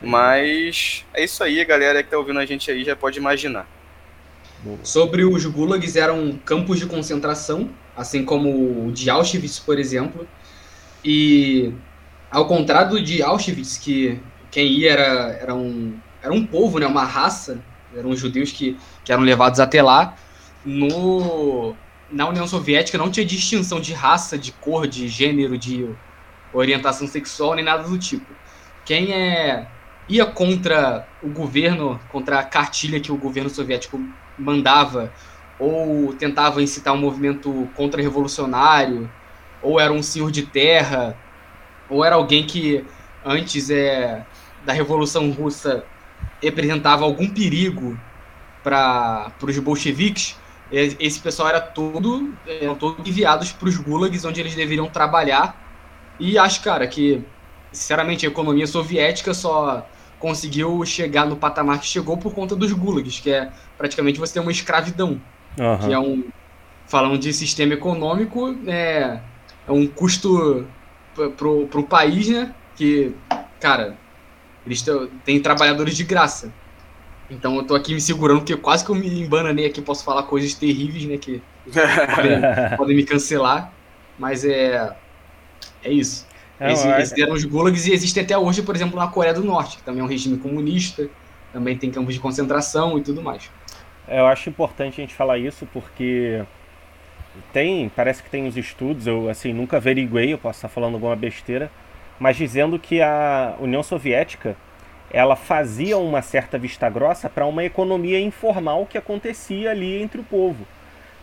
[0.01, 3.67] Mas é isso aí, a galera que tá ouvindo a gente aí já pode imaginar.
[4.81, 10.27] Sobre os gulags, eram campos de concentração, assim como o de Auschwitz, por exemplo.
[11.03, 11.73] E
[12.31, 14.19] ao contrário de Auschwitz, que
[14.53, 17.59] quem ia era, era, um, era um povo, né, uma raça,
[17.95, 20.13] eram judeus que, que eram levados até lá.
[20.63, 21.75] No,
[22.11, 25.89] na União Soviética não tinha distinção de raça, de cor, de gênero, de
[26.53, 28.27] orientação sexual, nem nada do tipo.
[28.85, 29.67] Quem é
[30.07, 33.99] ia contra o governo, contra a cartilha que o governo soviético
[34.37, 35.11] mandava,
[35.57, 39.09] ou tentava incitar um movimento contra-revolucionário,
[39.63, 41.17] ou era um senhor de terra,
[41.89, 42.85] ou era alguém que
[43.25, 44.25] antes é,
[44.65, 45.83] da Revolução Russa
[46.41, 47.97] representava algum perigo
[48.63, 50.37] para os bolcheviques,
[50.71, 55.55] esse pessoal era todo, eram todos enviados para os gulags onde eles deveriam trabalhar.
[56.19, 57.23] E acho, cara, que,
[57.71, 63.19] sinceramente, a economia soviética só conseguiu chegar no patamar que chegou por conta dos gulags,
[63.19, 65.21] que é praticamente você ter uma escravidão.
[65.59, 65.77] Uhum.
[65.77, 66.23] Que é um.
[66.87, 69.19] Falando de sistema econômico, é,
[69.67, 70.67] é um custo
[71.37, 72.53] pro, pro país, né?
[72.75, 73.15] Que,
[73.59, 73.95] cara,
[74.65, 74.83] eles
[75.23, 76.51] têm trabalhadores de graça.
[77.29, 80.23] Então eu tô aqui me segurando, porque quase que eu me embananei aqui, posso falar
[80.23, 81.17] coisas terríveis, né?
[81.17, 81.41] Que
[82.15, 82.41] podem,
[82.77, 83.71] podem me cancelar.
[84.17, 84.95] Mas é.
[85.83, 86.27] É isso.
[86.59, 89.43] É, eles, eles eram os gulags e existem até hoje, por exemplo, na Coreia do
[89.43, 91.09] Norte, que também é um regime comunista,
[91.51, 93.49] também tem campos de concentração e tudo mais.
[94.07, 96.43] É, eu acho importante a gente falar isso porque
[97.51, 101.15] tem, parece que tem os estudos, eu assim nunca averiguei, eu posso estar falando alguma
[101.15, 101.71] besteira,
[102.19, 104.55] mas dizendo que a União Soviética
[105.11, 110.23] ela fazia uma certa vista grossa para uma economia informal que acontecia ali entre o
[110.23, 110.65] povo.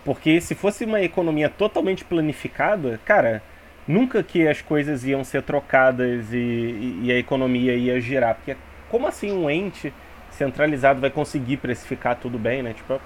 [0.04, 3.42] Porque se fosse uma economia totalmente planificada, cara,
[3.86, 8.36] nunca que as coisas iam ser trocadas e, e a economia ia girar.
[8.36, 8.56] Porque
[8.88, 9.92] como assim um ente
[10.30, 12.72] centralizado vai conseguir precificar tudo bem, né?
[12.72, 13.00] Tipo,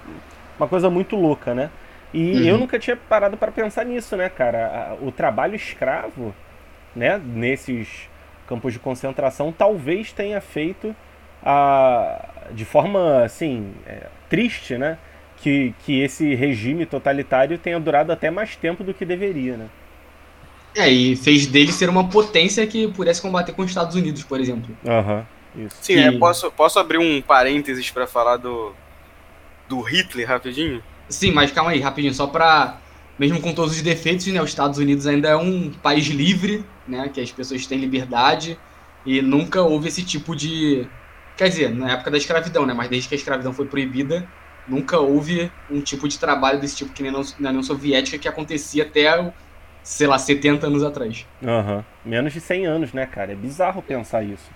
[0.57, 1.69] uma coisa muito louca, né?
[2.13, 2.45] E uhum.
[2.45, 4.95] eu nunca tinha parado para pensar nisso, né, cara?
[5.01, 6.33] O trabalho escravo
[6.95, 8.09] né, nesses
[8.47, 10.95] campos de concentração, talvez tenha feito
[11.43, 14.97] a, de forma assim é, triste, né,
[15.37, 19.67] que, que esse regime totalitário tenha durado até mais tempo do que deveria, né?
[20.75, 24.39] É, e fez dele ser uma potência que pudesse combater com os Estados Unidos, por
[24.39, 24.75] exemplo.
[24.85, 25.77] Aham, uhum, isso.
[25.81, 25.99] Sim, que...
[25.99, 28.73] é, posso, posso abrir um parênteses para falar do,
[29.69, 30.83] do Hitler rapidinho?
[31.07, 32.77] Sim, mas calma aí, rapidinho, só para
[33.17, 37.09] mesmo com todos os defeitos, né, os Estados Unidos ainda é um país livre, né,
[37.09, 38.57] que as pessoas têm liberdade
[39.05, 40.87] e nunca houve esse tipo de,
[41.37, 44.27] quer dizer, na época da escravidão, né, mas desde que a escravidão foi proibida,
[44.67, 48.83] nunca houve um tipo de trabalho desse tipo que nem na União Soviética que acontecia
[48.83, 49.31] até,
[49.83, 51.25] sei lá, 70 anos atrás.
[51.41, 51.83] Uhum.
[52.03, 53.31] Menos de 100 anos, né, cara?
[53.31, 54.49] É bizarro pensar isso.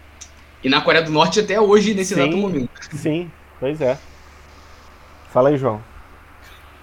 [0.63, 2.69] E na Coreia do Norte até hoje, nesse sim, exato momento.
[2.91, 3.97] Sim, pois é.
[5.31, 5.81] Fala aí, João.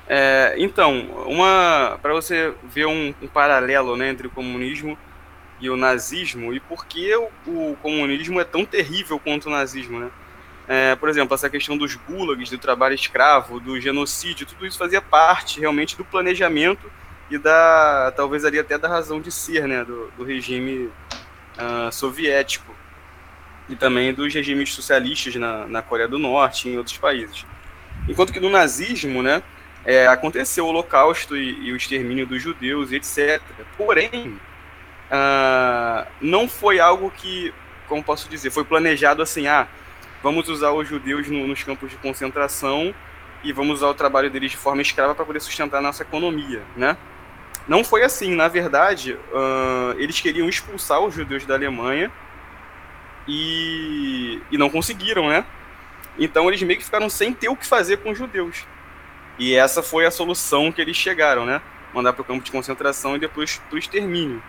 [0.09, 4.97] É, então, uma para você ver um, um, paralelo né, entre o comunismo
[5.61, 9.99] e o nazismo e por que o, o comunismo é tão terrível quanto o nazismo,
[9.99, 10.11] né?
[10.69, 15.01] É, por exemplo, essa questão dos gulags, do trabalho escravo, do genocídio, tudo isso fazia
[15.01, 16.91] parte realmente do planejamento
[17.31, 20.91] e da talvez ali até da razão de ser, né, do, do regime
[21.57, 22.75] uh, soviético
[23.69, 27.45] e também dos regimes socialistas na, na Coreia do Norte e em outros países.
[28.09, 29.43] Enquanto que no nazismo, né,
[29.85, 33.41] é, aconteceu o Holocausto e, e, o extermínio dos judeus, etc.
[33.77, 34.39] Porém,
[35.11, 37.53] uh, não foi algo que,
[37.89, 39.67] como posso dizer, foi planejado assim, ah,
[40.23, 42.95] vamos usar os judeus no, nos campos de concentração
[43.43, 46.63] e vamos usar o trabalho deles de forma escrava para poder sustentar a nossa economia,
[46.77, 46.97] né?
[47.69, 52.11] Não foi assim, na verdade, uh, eles queriam expulsar os judeus da Alemanha
[53.27, 55.45] e, e não conseguiram, né?
[56.19, 58.65] Então eles meio que ficaram sem ter o que fazer com os judeus.
[59.39, 61.61] E essa foi a solução que eles chegaram, né?
[61.93, 64.43] Mandar para o campo de concentração e depois para o extermínio.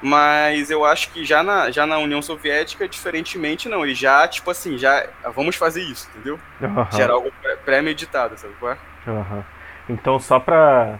[0.00, 3.84] Mas eu acho que já na, já na União Soviética, diferentemente, não.
[3.84, 6.38] Eles já, tipo assim, já vamos fazer isso, entendeu?
[6.60, 6.86] Uhum.
[6.92, 7.32] Já era algo
[7.64, 8.78] pré-meditado, sabe qual é?
[9.06, 9.42] Uhum.
[9.88, 10.98] Então, só para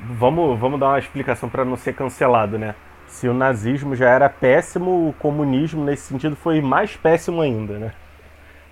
[0.00, 2.74] vamos, vamos dar uma explicação para não ser cancelado, né?
[3.06, 7.92] Se o nazismo já era péssimo, o comunismo nesse sentido foi mais péssimo ainda, né?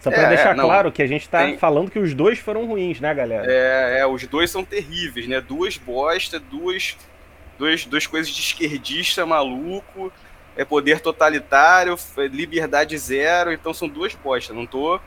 [0.01, 1.57] Só para é, deixar não, claro que a gente está tem...
[1.57, 3.47] falando que os dois foram ruins, né, galera?
[3.49, 5.41] É, é, os dois são terríveis, né?
[5.41, 6.97] Duas bosta, duas,
[7.59, 10.13] duas, duas coisas de esquerdista maluco,
[10.57, 11.97] é poder totalitário,
[12.31, 14.55] liberdade zero, então são duas bostas.
[14.55, 15.01] Não tô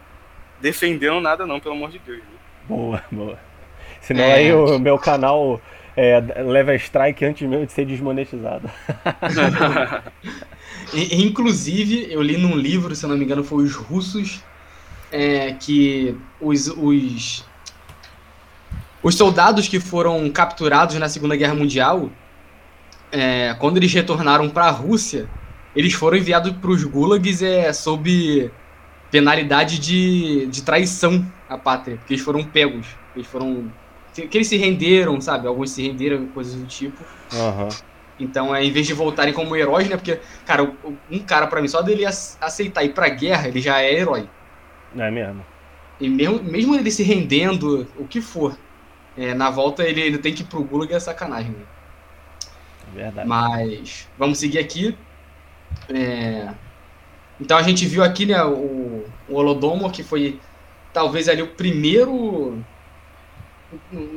[0.60, 2.22] defendendo nada não, pelo amor de Deus.
[2.68, 3.40] Boa, boa.
[4.02, 4.34] Senão é.
[4.34, 5.62] aí o meu canal
[5.96, 8.70] é, leva strike antes mesmo de ser desmonetizado.
[10.94, 14.44] Inclusive, eu li num livro, se não me engano, foi Os Russos,
[15.12, 17.46] é, que os, os,
[19.02, 22.10] os soldados que foram capturados na Segunda Guerra Mundial,
[23.12, 25.30] é, quando eles retornaram para a Rússia,
[25.76, 28.52] eles foram enviados para os gulags é, sob
[29.12, 33.72] penalidade de, de traição à pátria, porque eles foram pegos, eles foram
[34.14, 35.48] que eles se renderam, sabe?
[35.48, 37.04] Alguns se renderam, coisas do tipo.
[37.34, 37.70] Uhum.
[38.20, 39.96] Então, é, em vez de voltarem como heróis, né?
[39.96, 40.74] Porque, cara,
[41.12, 44.28] um cara, para mim, só dele aceitar ir pra guerra, ele já é herói.
[44.98, 45.46] É mesmo.
[46.00, 48.58] E mesmo, mesmo ele se rendendo, o que for,
[49.16, 51.52] é, na volta ele, ele tem que ir pro Gulag, é sacanagem.
[51.52, 51.66] Né?
[52.98, 53.28] Verdade.
[53.28, 54.98] Mas, vamos seguir aqui.
[55.88, 56.50] É...
[57.40, 60.40] Então, a gente viu aqui, né, o, o Holodomor, que foi
[60.92, 62.64] talvez ali o primeiro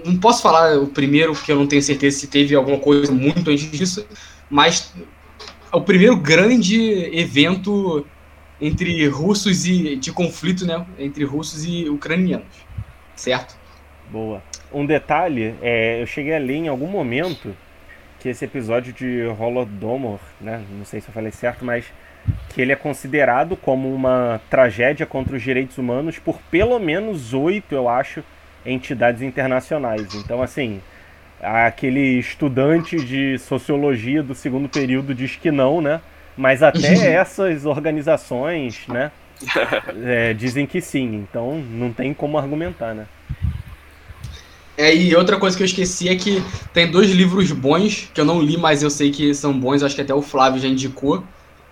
[0.04, 3.50] não posso falar o primeiro, porque eu não tenho certeza se teve alguma coisa muito
[3.50, 4.06] antes disso,
[4.48, 4.94] mas
[5.72, 6.80] o primeiro grande
[7.12, 8.06] evento
[8.60, 12.46] entre russos e de conflito, né, entre russos e ucranianos,
[13.16, 13.56] certo?
[14.10, 14.42] Boa.
[14.72, 17.54] Um detalhe, é, eu cheguei a ler em algum momento
[18.20, 21.86] que esse episódio de Holodomor, né, não sei se eu falei certo, mas
[22.50, 27.74] que ele é considerado como uma tragédia contra os direitos humanos por pelo menos oito,
[27.74, 28.22] eu acho,
[28.64, 30.14] entidades internacionais.
[30.14, 30.82] Então, assim,
[31.40, 36.00] aquele estudante de sociologia do segundo período diz que não, né?
[36.36, 39.10] Mas até essas organizações, né,
[40.04, 41.14] é, dizem que sim.
[41.14, 43.06] Então, não tem como argumentar, né?
[44.80, 48.24] É, e outra coisa que eu esqueci é que tem dois livros bons, que eu
[48.24, 51.22] não li, mas eu sei que são bons, acho que até o Flávio já indicou,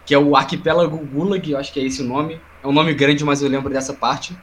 [0.04, 2.38] que é o Arquipélago Gulag, acho que é esse o nome.
[2.62, 4.36] É um nome grande, mas eu lembro dessa parte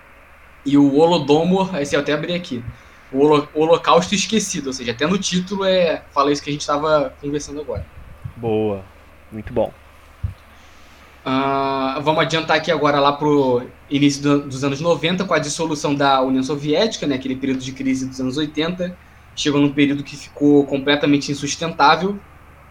[0.65, 2.63] e o Holodomor, esse eu até abri aqui,
[3.11, 3.19] o
[3.53, 7.61] Holocausto Esquecido, ou seja, até no título é fala isso que a gente estava conversando
[7.61, 7.85] agora.
[8.35, 8.83] Boa,
[9.31, 9.71] muito bom.
[11.25, 15.95] Uh, vamos adiantar aqui agora lá pro início do, dos anos 90, com a dissolução
[15.95, 18.95] da União Soviética, né, aquele período de crise dos anos 80,
[19.35, 22.19] chegou num período que ficou completamente insustentável,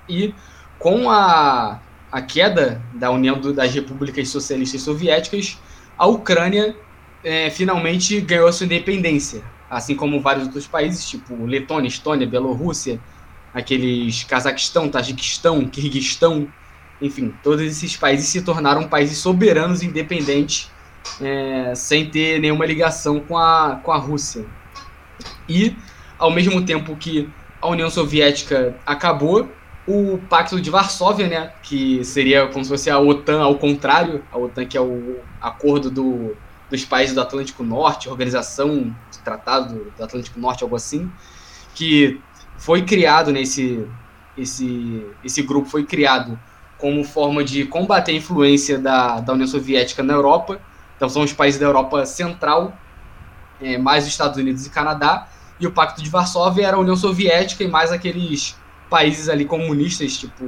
[0.09, 0.33] e
[0.79, 1.81] com a,
[2.13, 5.59] a queda da União do, das Repúblicas Socialistas Soviéticas,
[5.99, 6.77] a Ucrânia
[7.25, 13.01] é, finalmente ganhou sua independência, assim como vários outros países, tipo Letônia, Estônia, Bielorrússia,
[13.53, 16.49] aqueles Cazaquistão, Tajiquistão, Kirguistão,
[17.05, 20.71] enfim, todos esses países se tornaram países soberanos independentes,
[21.21, 24.47] é, sem ter nenhuma ligação com a, com a Rússia.
[25.47, 25.77] E,
[26.19, 27.29] ao mesmo tempo que
[27.61, 29.51] a União Soviética acabou,
[29.87, 34.39] o Pacto de Varsóvia, né, que seria como se fosse a OTAN ao contrário, a
[34.39, 36.35] OTAN que é o acordo do
[36.71, 41.13] dos países do Atlântico Norte, Organização de Tratado do Atlântico Norte, algo assim,
[41.75, 42.19] que
[42.57, 43.87] foi criado nesse
[44.37, 46.39] esse esse grupo foi criado
[46.79, 50.61] como forma de combater a influência da, da União Soviética na Europa.
[50.97, 52.77] Então são os países da Europa Central,
[53.61, 56.97] é, mais os Estados Unidos e Canadá, e o Pacto de Varsóvia era a União
[56.97, 58.57] Soviética e mais aqueles
[58.91, 60.45] países ali comunistas, tipo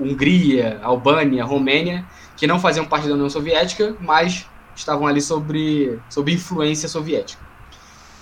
[0.00, 2.04] Hungria, Albânia, Romênia,
[2.36, 7.42] que não faziam parte da União Soviética, mas estavam ali sobre, sobre influência soviética.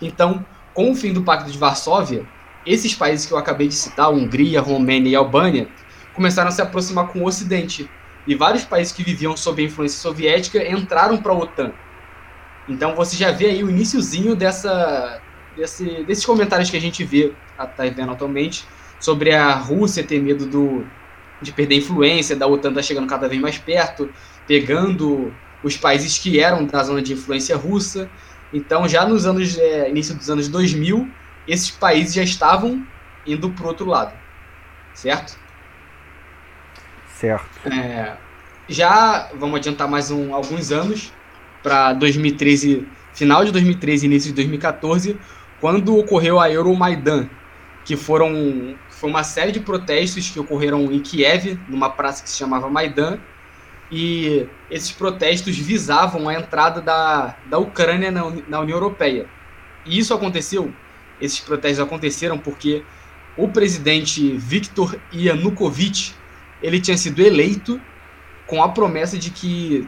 [0.01, 2.27] Então, com o fim do Pacto de Varsóvia,
[2.67, 5.69] esses países que eu acabei de citar, Hungria, Romênia e Albânia,
[6.15, 7.89] começaram a se aproximar com o Ocidente.
[8.27, 11.73] E vários países que viviam sob a influência soviética entraram para a OTAN.
[12.69, 15.21] Então você já vê aí o iníciozinho dessa,
[15.57, 18.65] desse, desses comentários que a gente vê, tá vendo atualmente,
[18.99, 20.87] sobre a Rússia ter medo do,
[21.43, 24.09] de perder influência, da OTAN tá chegando cada vez mais perto,
[24.47, 28.09] pegando os países que eram da zona de influência russa.
[28.53, 31.09] Então, já nos anos é, início dos anos 2000,
[31.47, 32.87] esses países já estavam
[33.27, 34.13] indo para o outro lado,
[34.95, 35.39] certo?
[37.25, 37.73] Certo.
[37.73, 38.17] É,
[38.69, 41.13] já vamos adiantar mais um, alguns anos
[41.63, 45.19] para 2013, final de 2013, início de 2014,
[45.61, 47.29] quando ocorreu a Euromaidan,
[47.85, 52.37] que foram foi uma série de protestos que ocorreram em Kiev, numa praça que se
[52.37, 53.19] chamava Maidan,
[53.91, 59.27] e esses protestos visavam a entrada da, da Ucrânia na, na União Europeia.
[59.85, 60.73] E isso aconteceu
[61.21, 62.83] esses protestos aconteceram porque
[63.37, 66.15] o presidente Viktor Yanukovych
[66.65, 67.79] ele tinha sido eleito
[68.47, 69.87] com a promessa de que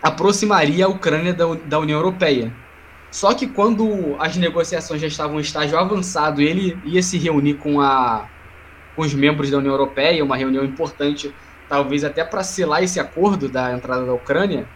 [0.00, 2.54] aproximaria a Ucrânia da, da União Europeia.
[3.10, 7.80] Só que quando as negociações já estavam em estágio avançado, ele ia se reunir com,
[7.80, 8.28] a,
[8.94, 11.34] com os membros da União Europeia, uma reunião importante,
[11.68, 14.68] talvez até para selar esse acordo da entrada da Ucrânia,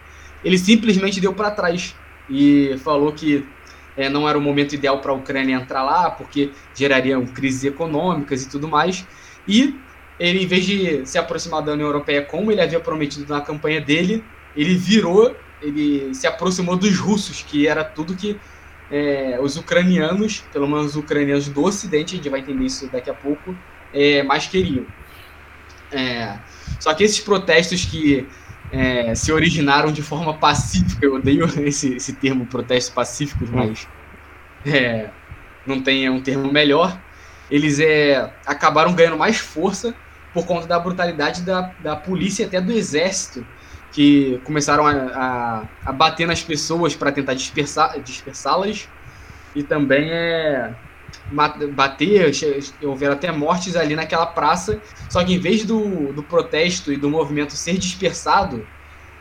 [0.43, 1.95] ele simplesmente deu para trás
[2.29, 3.47] e falou que
[3.95, 8.43] é, não era o momento ideal para a Ucrânia entrar lá, porque gerariam crises econômicas
[8.43, 9.05] e tudo mais.
[9.47, 9.79] E
[10.21, 13.81] ele, em vez de se aproximar da União Europeia como ele havia prometido na campanha
[13.81, 14.23] dele,
[14.55, 18.39] ele virou, ele se aproximou dos russos, que era tudo que
[18.91, 23.09] é, os ucranianos, pelo menos os ucranianos do Ocidente, a gente vai entender isso daqui
[23.09, 23.57] a pouco,
[23.91, 24.85] é, mais queriam.
[25.91, 26.37] É,
[26.79, 28.27] só que esses protestos que
[28.71, 31.03] é, se originaram de forma pacífica.
[31.03, 33.53] Eu odeio esse, esse termo protestos pacíficos, hum.
[33.55, 33.87] mas
[34.67, 35.09] é,
[35.65, 36.95] não tem um termo melhor.
[37.49, 39.95] Eles é, acabaram ganhando mais força
[40.33, 43.45] por conta da brutalidade da, da polícia e até do exército,
[43.91, 48.87] que começaram a, a, a bater nas pessoas para tentar dispersá-las
[49.53, 50.73] e também é,
[51.73, 52.31] bater,
[52.81, 57.09] houveram até mortes ali naquela praça, só que em vez do, do protesto e do
[57.09, 58.65] movimento ser dispersado,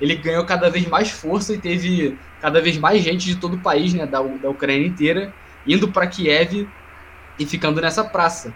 [0.01, 3.61] ele ganhou cada vez mais força e teve cada vez mais gente de todo o
[3.61, 5.33] país, né, da, da Ucrânia inteira,
[5.67, 6.67] indo para Kiev
[7.39, 8.55] e ficando nessa praça.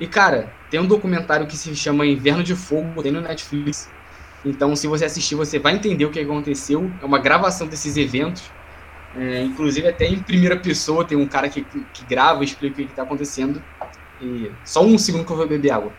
[0.00, 3.90] E cara, tem um documentário que se chama Inverno de Fogo, tem no Netflix.
[4.44, 6.90] Então, se você assistir, você vai entender o que aconteceu.
[7.02, 8.50] É uma gravação desses eventos.
[9.16, 12.84] É, inclusive, até em primeira pessoa, tem um cara que, que grava e explica o
[12.86, 13.62] que está acontecendo.
[14.20, 15.92] E só um segundo que eu vou beber água.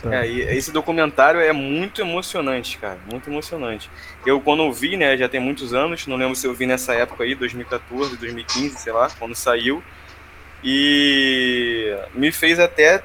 [0.00, 0.14] Tá.
[0.14, 3.90] É, esse documentário é muito emocionante, cara, muito emocionante.
[4.24, 6.94] Eu, quando eu vi, né, já tem muitos anos, não lembro se eu vi nessa
[6.94, 9.82] época aí, 2014, 2015, sei lá, quando saiu,
[10.62, 11.67] e
[12.14, 13.02] me fez até,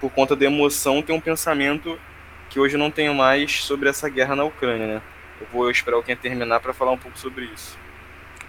[0.00, 1.98] por conta da emoção, ter um pensamento
[2.48, 5.02] que hoje eu não tenho mais sobre essa guerra na Ucrânia, né.
[5.40, 7.78] Eu vou esperar alguém terminar para falar um pouco sobre isso.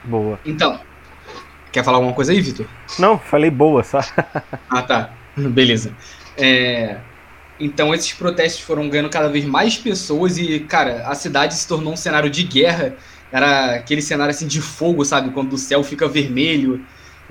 [0.04, 0.39] Boa.
[0.43, 0.82] Então,
[1.71, 2.65] quer falar alguma coisa aí, Vitor?
[2.99, 3.99] Não, falei boa, só.
[4.69, 5.12] ah, tá.
[5.38, 5.95] Beleza.
[6.38, 6.97] É...
[7.60, 11.93] Então, esses protestos foram ganhando cada vez mais pessoas e, cara, a cidade se tornou
[11.93, 12.95] um cenário de guerra.
[13.32, 15.30] Era aquele cenário assim de fogo, sabe?
[15.30, 16.84] Quando o céu fica vermelho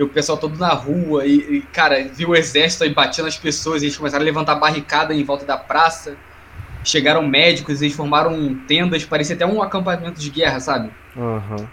[0.02, 3.82] o pessoal todo na rua e, e cara, viu o exército aí batendo as pessoas
[3.82, 6.16] e eles começaram a levantar barricada em volta da praça.
[6.82, 10.90] Chegaram médicos, eles formaram tendas, parecia até um acampamento de guerra, sabe?
[11.14, 11.66] Uhum.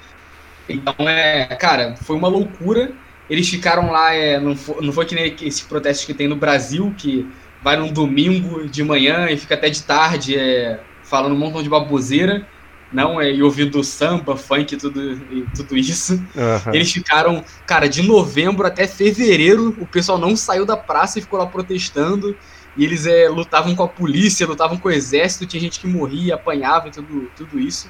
[0.68, 2.92] Então, é, cara, foi uma loucura.
[3.30, 6.36] Eles ficaram lá, é, não, foi, não foi que nem esses protestos que tem no
[6.36, 7.30] Brasil, que
[7.62, 11.70] vai num domingo de manhã e fica até de tarde é, falando um montão de
[11.70, 12.46] baboseira,
[12.92, 16.14] não, é, e ouvindo samba, funk e tudo, e tudo isso.
[16.14, 16.74] Uhum.
[16.74, 21.38] Eles ficaram, cara, de novembro até fevereiro, o pessoal não saiu da praça e ficou
[21.40, 22.36] lá protestando.
[22.78, 26.36] E eles é, lutavam com a polícia, lutavam com o exército, tinha gente que morria,
[26.36, 27.90] apanhava e tudo, tudo isso.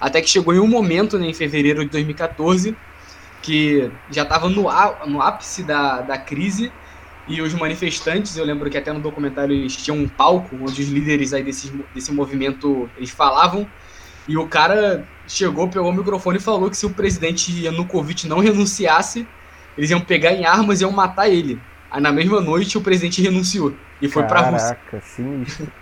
[0.00, 2.76] Até que chegou em um momento, né, em fevereiro de 2014,
[3.40, 4.64] que já estava no,
[5.06, 6.72] no ápice da, da crise,
[7.28, 10.88] e os manifestantes, eu lembro que até no documentário eles tinham um palco onde os
[10.88, 13.68] líderes aí desse, desse movimento eles falavam,
[14.28, 18.38] e o cara chegou, pegou o microfone e falou que se o presidente Yanukovych não
[18.38, 19.26] renunciasse,
[19.76, 21.58] eles iam pegar em armas e iam matar ele.
[21.90, 24.74] Aí na mesma noite o presidente renunciou e foi Caraca, pra Rússia.
[24.74, 25.72] Caraca, sinistro.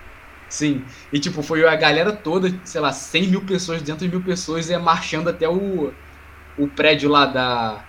[0.48, 0.85] Sim.
[1.12, 4.78] E tipo, foi a galera toda, sei lá, 100 mil pessoas, 200 mil pessoas, é,
[4.78, 5.92] marchando até o,
[6.56, 7.85] o prédio lá da,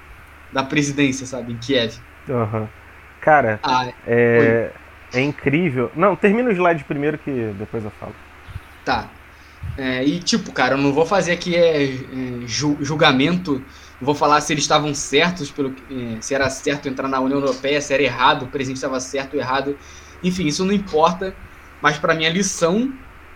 [0.52, 2.00] da presidência, sabe, em Kiev.
[2.28, 2.68] Uhum.
[3.22, 4.72] Cara, ah, é,
[5.14, 5.92] é incrível.
[5.96, 8.16] Não, termina o slide primeiro que depois eu falo.
[8.84, 9.08] Tá.
[9.78, 11.98] É, e tipo, cara, eu não vou fazer aqui é, é
[12.48, 13.64] julgamento,
[14.02, 17.80] vou falar se eles estavam certos, pelo, é, se era certo entrar na União Europeia,
[17.80, 19.78] se era errado, o presidente estava certo ou errado.
[20.24, 21.36] Enfim, isso não importa.
[21.82, 22.92] Mas para mim a lição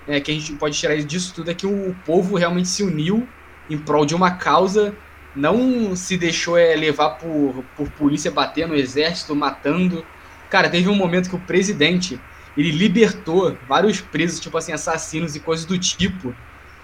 [0.07, 3.27] é, que a gente pode tirar disso tudo é que o povo realmente se uniu
[3.69, 4.95] em prol de uma causa,
[5.35, 10.03] não se deixou é, levar por, por polícia batendo, exército matando.
[10.49, 12.19] Cara, teve um momento que o presidente
[12.57, 16.35] ele libertou vários presos, tipo assim, assassinos e coisas do tipo,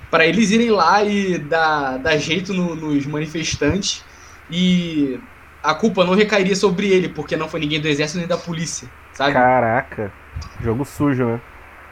[0.10, 4.04] para eles irem lá e dar, dar jeito no, nos manifestantes
[4.50, 5.20] e
[5.62, 8.88] a culpa não recairia sobre ele, porque não foi ninguém do exército nem da polícia,
[9.14, 9.34] sabe?
[9.34, 10.12] Caraca.
[10.62, 11.42] Jogo sujo, né?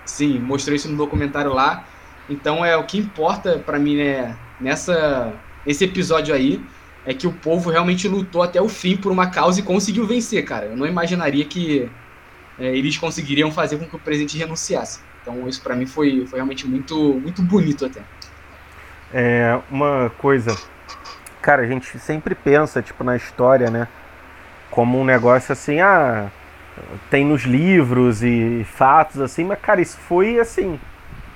[0.06, 1.84] Sim, mostrou isso no documentário lá.
[2.30, 5.34] Então é o que importa para mim né, nessa
[5.66, 6.64] nesse episódio aí
[7.06, 10.44] é que o povo realmente lutou até o fim por uma causa e conseguiu vencer,
[10.44, 10.66] cara.
[10.66, 11.90] Eu não imaginaria que
[12.60, 15.00] é, eles conseguiriam fazer com que o presidente renunciasse.
[15.22, 18.02] Então isso para mim foi, foi realmente muito muito bonito até.
[19.14, 20.56] É uma coisa,
[21.42, 23.88] cara, a gente sempre pensa tipo na história, né?
[24.76, 26.30] como um negócio assim, ah,
[27.10, 30.78] tem nos livros e fatos assim, mas cara, isso foi assim,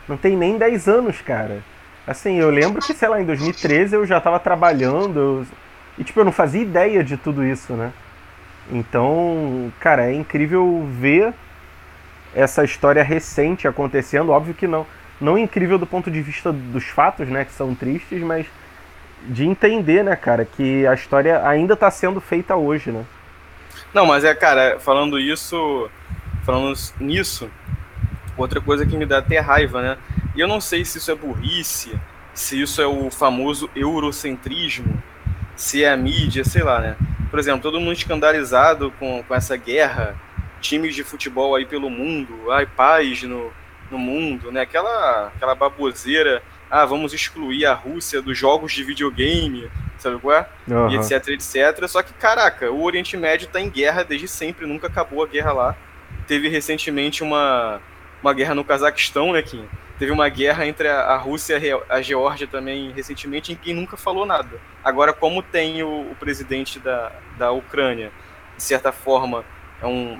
[0.09, 1.63] não tem nem 10 anos, cara.
[2.05, 5.45] Assim, eu lembro que, sei lá, em 2013 eu já estava trabalhando eu,
[5.97, 7.93] e, tipo, eu não fazia ideia de tudo isso, né?
[8.69, 11.33] Então, cara, é incrível ver
[12.33, 14.31] essa história recente acontecendo.
[14.31, 14.85] Óbvio que não,
[15.19, 18.45] não é incrível do ponto de vista dos fatos, né, que são tristes, mas
[19.27, 23.05] de entender, né, cara, que a história ainda está sendo feita hoje, né?
[23.93, 25.89] Não, mas é, cara, falando isso,
[26.45, 27.49] falando nisso,
[28.37, 29.97] outra coisa que me dá até raiva, né?
[30.35, 31.99] E eu não sei se isso é burrice,
[32.33, 35.01] se isso é o famoso eurocentrismo,
[35.55, 36.95] se é a mídia, sei lá, né?
[37.29, 40.15] Por exemplo, todo mundo escandalizado com, com essa guerra,
[40.59, 43.51] times de futebol aí pelo mundo, ai, paz no,
[43.91, 44.61] no mundo, né?
[44.61, 50.47] Aquela, aquela baboseira, ah, vamos excluir a Rússia dos jogos de videogame, sabe qual é?
[50.67, 50.89] Uhum.
[50.89, 51.87] E etc, etc.
[51.87, 55.51] Só que, caraca, o Oriente Médio tá em guerra desde sempre, nunca acabou a guerra
[55.51, 55.75] lá.
[56.27, 57.81] Teve recentemente uma,
[58.21, 59.67] uma guerra no Cazaquistão, né, Kim?
[59.99, 64.25] Teve uma guerra entre a, Rússia e a Geórgia também recentemente, em que nunca falou
[64.25, 64.57] nada.
[64.81, 68.09] Agora, como tem o, o presidente da, da Ucrânia,
[68.55, 69.43] de certa forma,
[69.81, 70.17] é um.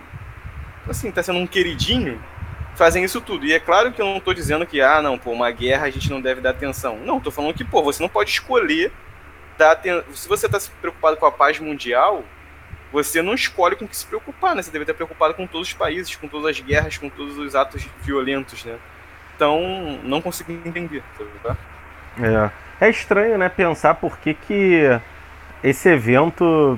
[0.89, 2.21] Assim, tá sendo um queridinho,
[2.75, 3.45] fazem isso tudo.
[3.45, 5.89] E é claro que eu não estou dizendo que, ah, não, pô, uma guerra a
[5.89, 6.97] gente não deve dar atenção.
[6.97, 8.91] Não, estou falando que, pô, você não pode escolher
[9.57, 10.03] dar atenção.
[10.13, 12.25] Se você está se preocupado com a paz mundial,
[12.91, 14.61] você não escolhe com o que se preocupar, né?
[14.61, 17.55] Você deve estar preocupado com todos os países, com todas as guerras, com todos os
[17.55, 18.77] atos violentos, né?
[19.39, 21.01] Então, não consigo entender,
[21.41, 21.55] tá?
[22.81, 22.87] É.
[22.87, 24.99] é estranho, né, pensar por que, que
[25.63, 26.77] esse evento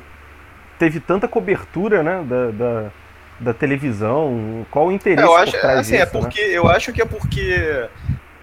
[0.78, 2.92] teve tanta cobertura, né, da, da,
[3.40, 4.64] da televisão.
[4.70, 6.54] Qual o interesse eu acho, por trás assim, é disso, é porque, né?
[6.54, 7.90] Eu acho que é porque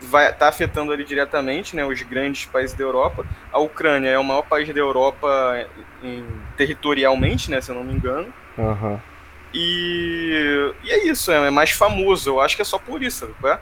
[0.00, 3.24] vai tá afetando ali diretamente, né, os grandes países da Europa.
[3.52, 5.64] A Ucrânia é o maior país da Europa
[6.02, 6.24] em,
[6.56, 8.26] territorialmente, né, se eu não me engano.
[8.56, 8.98] Uhum.
[9.54, 12.30] E, e é isso, é, é mais famoso.
[12.30, 13.58] Eu acho que é só por isso, é?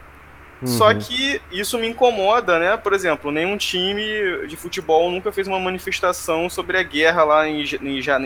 [0.62, 0.68] Uhum.
[0.68, 2.76] Só que isso me incomoda, né?
[2.76, 7.62] Por exemplo, nenhum time de futebol nunca fez uma manifestação sobre a guerra lá em,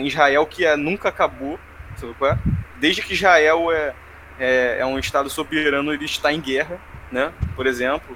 [0.05, 1.59] Israel, que é, nunca acabou.
[1.97, 2.39] Sabe qual é?
[2.79, 3.93] Desde que Israel é,
[4.39, 6.79] é, é um Estado soberano, ele está em guerra
[7.11, 7.31] né?
[7.55, 8.15] Por exemplo,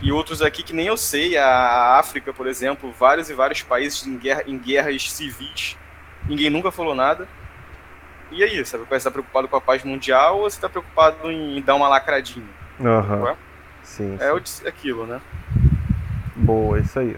[0.00, 4.06] e outros aqui que nem eu sei, a África, por exemplo, vários e vários países
[4.06, 5.76] em, guerra, em guerras civis,
[6.26, 7.28] ninguém nunca falou nada.
[8.32, 8.84] E aí, sabe?
[8.84, 12.46] Você está preocupado com a paz mundial ou você está preocupado em dar uma lacradinha?
[12.78, 13.34] Uhum.
[13.90, 13.96] É?
[13.96, 14.66] Sim, é sim.
[14.66, 15.20] aquilo, né?
[16.36, 17.16] Boa, isso aí.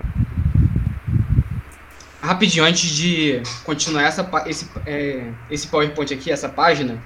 [2.20, 6.98] Rapidinho, antes de continuar essa, esse, é, esse PowerPoint aqui, essa página,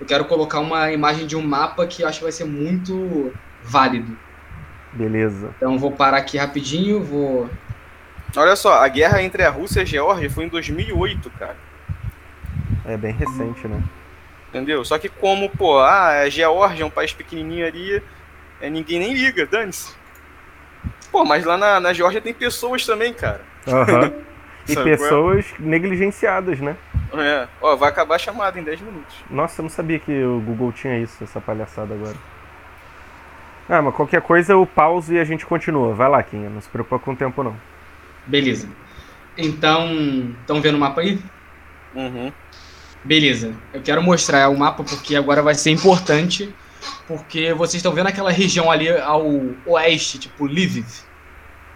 [0.00, 3.32] eu quero colocar uma imagem de um mapa que eu acho que vai ser muito
[3.62, 4.16] válido.
[4.92, 5.50] Beleza.
[5.56, 7.48] Então vou parar aqui rapidinho, vou.
[8.36, 11.56] Olha só, a guerra entre a Rússia e a Geórgia foi em 2008, cara.
[12.84, 13.82] É bem recente, né?
[14.48, 14.84] Entendeu?
[14.84, 18.02] Só que como, pô, ah, a Geórgia é um país pequenininho ali,
[18.60, 19.94] é, ninguém nem liga, dane-se.
[21.10, 23.40] Pô, mas lá na, na Geórgia tem pessoas também, cara.
[23.66, 24.22] Uhum.
[24.68, 26.76] e pessoas negligenciadas, né?
[27.12, 27.46] É.
[27.60, 29.16] Ó, vai acabar a chamada em 10 minutos.
[29.30, 32.16] Nossa, eu não sabia que o Google tinha isso, essa palhaçada agora.
[33.68, 35.94] Ah, mas qualquer coisa eu pauso e a gente continua.
[35.94, 37.56] Vai lá, Kinha, não se preocupa com o tempo não.
[38.26, 38.68] Beleza.
[39.36, 41.18] Então, estão vendo o mapa aí?
[41.94, 42.32] Uhum.
[43.02, 43.52] Beleza.
[43.72, 46.54] Eu quero mostrar o mapa porque agora vai ser importante,
[47.06, 49.24] porque vocês estão vendo aquela região ali ao
[49.66, 50.86] oeste, tipo Lviv,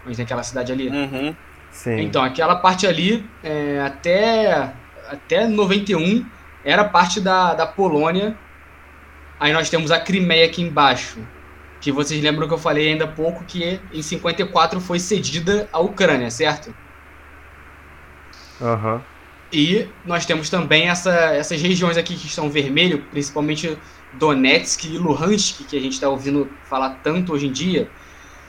[0.05, 0.89] onde tem aquela cidade ali.
[0.89, 1.35] Uhum.
[1.71, 2.01] Sim.
[2.01, 4.73] Então, aquela parte ali, é, até,
[5.09, 6.25] até 91,
[6.63, 8.35] era parte da, da Polônia.
[9.39, 11.19] Aí nós temos a Crimeia aqui embaixo,
[11.79, 15.79] que vocês lembram que eu falei ainda há pouco que em 54 foi cedida à
[15.79, 16.73] Ucrânia, certo?
[18.61, 18.95] Aham.
[18.95, 19.01] Uhum.
[19.51, 23.77] E nós temos também essa, essas regiões aqui que estão vermelho, principalmente
[24.13, 27.89] Donetsk e Luhansk, que a gente está ouvindo falar tanto hoje em dia.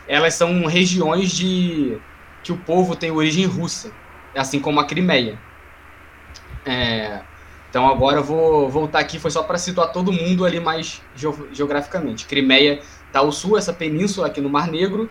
[0.09, 1.99] Elas são regiões de
[2.43, 3.93] que o povo tem origem russa,
[4.35, 5.39] assim como a Crimeia.
[6.65, 7.21] É,
[7.69, 11.01] então agora eu vou voltar aqui, foi só para situar todo mundo ali mais
[11.53, 12.27] geograficamente.
[12.27, 15.09] Crimeia está ao sul, essa península aqui no Mar Negro,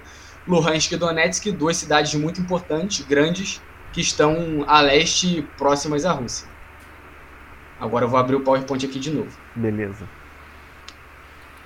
[0.48, 3.62] Luhansk e Donetsk, duas cidades muito importantes, grandes,
[3.94, 6.48] que estão a leste próximas à Rússia.
[7.80, 9.32] Agora eu vou abrir o PowerPoint aqui de novo.
[9.56, 10.08] Beleza.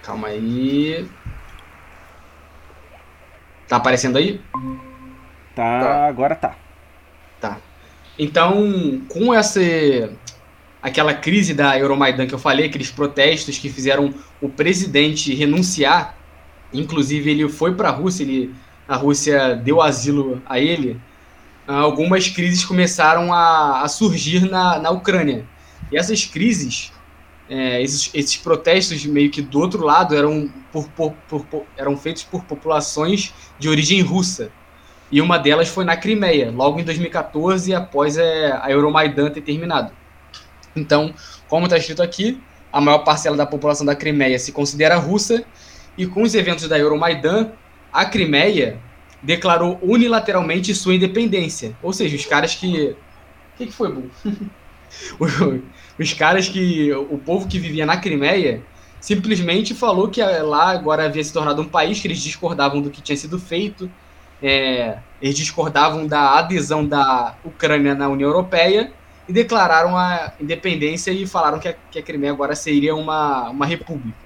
[0.04, 1.08] Calma aí.
[3.68, 4.40] Tá aparecendo aí?
[5.56, 6.08] Tá, tá.
[6.08, 6.56] agora tá.
[7.42, 7.58] Tá.
[8.20, 9.60] Então, com essa
[10.82, 16.18] aquela crise da Euromaidan que eu falei, aqueles protestos que fizeram o presidente renunciar
[16.74, 18.54] Inclusive, ele foi para a Rússia, ele,
[18.88, 21.00] a Rússia deu asilo a ele.
[21.68, 25.46] Algumas crises começaram a, a surgir na, na Ucrânia.
[25.92, 26.92] E essas crises,
[27.50, 32.24] é, esses, esses protestos meio que do outro lado eram, por, por, por, eram feitos
[32.24, 34.52] por populações de origem russa.
[35.12, 39.92] E uma delas foi na Crimeia, logo em 2014, após é, a Euromaidan ter terminado.
[40.76, 41.14] Então,
[41.48, 42.42] como está escrito aqui,
[42.72, 45.46] a maior parcela da população da Crimeia se considera russa,
[45.96, 47.52] e com os eventos da Euromaidan,
[47.92, 48.80] a Crimeia
[49.22, 51.78] declarou unilateralmente sua independência.
[51.84, 52.96] Ou seja, os caras que.
[53.54, 54.10] O que, que foi, Bu?
[56.00, 56.92] os caras que.
[56.94, 58.62] O povo que vivia na Crimeia
[59.00, 63.02] simplesmente falou que lá agora havia se tornado um país que eles discordavam do que
[63.02, 63.90] tinha sido feito.
[64.42, 68.92] É, eles discordavam da adesão da Ucrânia na União Europeia
[69.28, 73.66] e declararam a independência e falaram que a, que a Crimeia agora seria uma, uma
[73.66, 74.18] república.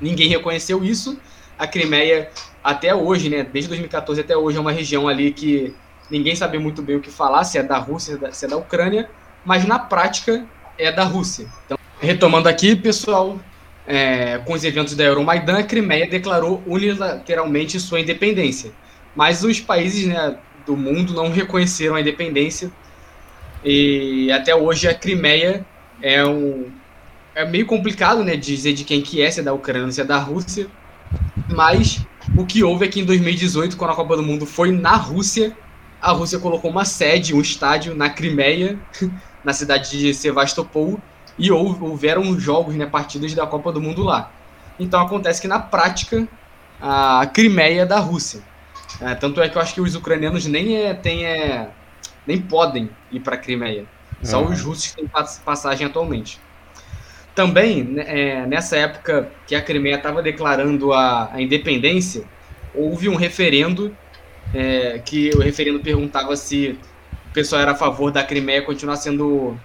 [0.00, 1.18] Ninguém reconheceu isso.
[1.58, 2.30] A Crimeia
[2.62, 5.74] até hoje, né, desde 2014 até hoje, é uma região ali que
[6.10, 9.08] ninguém sabe muito bem o que falar, se é da Rússia, se é da Ucrânia,
[9.44, 10.44] mas na prática
[10.78, 11.46] é da Rússia.
[11.64, 13.38] Então, retomando aqui, pessoal,
[13.86, 18.72] é, com os eventos da Euromaidan, a Crimeia declarou unilateralmente sua independência.
[19.14, 20.36] Mas os países né,
[20.66, 22.70] do mundo não reconheceram a independência.
[23.64, 25.64] E até hoje a Crimeia
[26.02, 26.70] é um.
[27.34, 30.04] É meio complicado né, dizer de quem que é, se é da Ucrânia se é
[30.04, 30.68] da Rússia.
[31.48, 32.00] Mas
[32.36, 35.56] o que houve é que em 2018, quando a Copa do Mundo foi na Rússia,
[36.00, 38.78] a Rússia colocou uma sede, um estádio na Crimeia,
[39.44, 40.98] na cidade de Sevastopol,
[41.38, 44.30] e houveram jogos, né, partidas da Copa do Mundo lá.
[44.78, 46.26] Então acontece que na prática
[46.80, 48.42] a Crimeia é da Rússia.
[49.00, 51.68] É, tanto é que eu acho que os ucranianos nem é, tem, é,
[52.26, 53.84] nem podem ir para a Crimeia.
[54.22, 54.52] Só uhum.
[54.52, 55.08] os russos têm
[55.44, 56.40] passagem atualmente.
[57.34, 62.24] Também, né, é, nessa época que a Crimeia estava declarando a, a, independência,
[62.74, 63.94] houve um referendo
[64.52, 66.78] é, que o referendo perguntava se
[67.34, 69.58] pessoal era a favor da Crimeia continuar sendo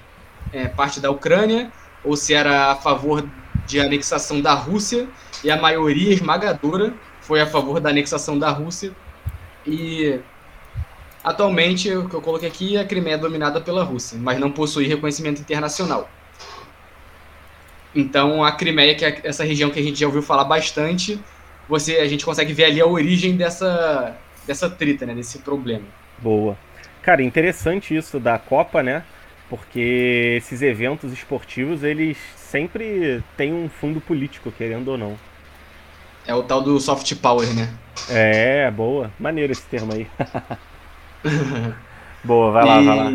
[0.52, 1.72] é, parte da Ucrânia
[2.04, 3.24] ou se era a favor
[3.68, 5.08] de anexação da Rússia
[5.44, 8.92] e a maioria esmagadora foi a favor da anexação da Rússia
[9.68, 10.20] e
[11.24, 14.88] atualmente o que eu coloquei aqui a Crimeia é dominada pela Rússia, mas não possui
[14.88, 16.10] reconhecimento internacional.
[17.94, 21.20] Então a Crimeia, que é essa região que a gente já ouviu falar bastante,
[21.68, 24.18] você a gente consegue ver ali a origem dessa
[24.48, 25.86] dessa treta, né, desse problema.
[26.18, 26.58] Boa.
[27.02, 29.04] Cara, interessante isso da Copa, né?
[29.50, 35.18] Porque esses eventos esportivos, eles sempre têm um fundo político, querendo ou não.
[36.28, 37.74] É o tal do soft power, né?
[38.10, 39.12] É, boa.
[39.20, 40.08] Maneiro esse termo aí.
[42.24, 42.86] boa, vai lá, e...
[42.86, 43.12] vai lá.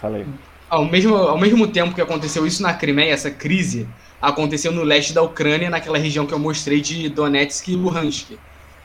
[0.00, 0.26] Falei
[0.74, 3.86] ao mesmo, ao mesmo tempo que aconteceu isso na Crimeia, essa crise,
[4.20, 8.32] aconteceu no leste da Ucrânia, naquela região que eu mostrei de Donetsk e Luhansk,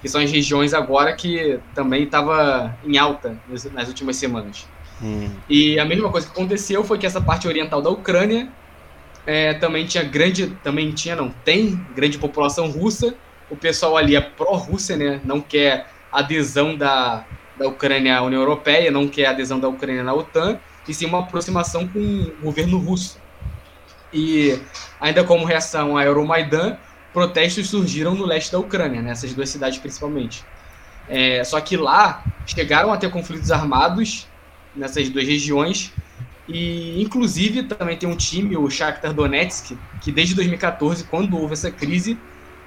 [0.01, 3.37] que são as regiões agora que também estava em alta
[3.73, 4.67] nas últimas semanas.
[5.01, 5.29] Hum.
[5.49, 8.49] E a mesma coisa que aconteceu foi que essa parte oriental da Ucrânia
[9.25, 13.13] é, também tinha grande, também tinha, não tem grande população russa.
[13.49, 15.21] O pessoal ali é pró-Rússia, né?
[15.23, 17.25] Não quer adesão da,
[17.57, 21.19] da Ucrânia à União Europeia, não quer adesão da Ucrânia na OTAN e sim uma
[21.19, 23.19] aproximação com o governo russo.
[24.11, 24.59] E
[24.99, 26.77] ainda como reação à Euromaidan,
[27.14, 30.43] protestos surgiram no leste da Ucrânia, nessas duas cidades principalmente.
[31.07, 34.28] É, só que lá chegaram a ter conflitos armados
[34.76, 35.91] nessas duas regiões
[36.47, 41.70] e inclusive também tem um time, o Shakhtar Donetsk, que desde 2014, quando houve essa
[41.70, 42.18] crise,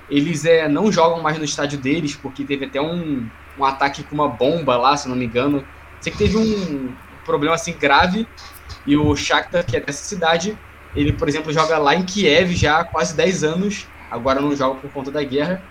[0.09, 3.26] eles é, não jogam mais no estádio deles, porque teve até um,
[3.59, 5.64] um ataque com uma bomba lá, se não me engano.
[6.01, 6.93] Sei que teve um,
[7.24, 8.26] problema assim grave.
[8.86, 10.57] E o Shakhtar, que é dessa cidade,
[10.95, 13.86] ele, por exemplo, joga lá em Kiev já há quase 10 anos.
[14.12, 15.62] Agora não joga por conta da guerra.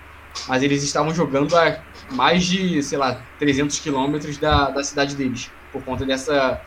[0.47, 1.77] Mas eles estavam jogando a
[2.11, 5.51] mais de, sei lá, 300 quilômetros da, da cidade deles.
[5.71, 6.61] Por conta dessa,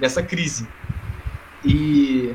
[0.00, 0.66] dessa crise.
[1.64, 2.34] E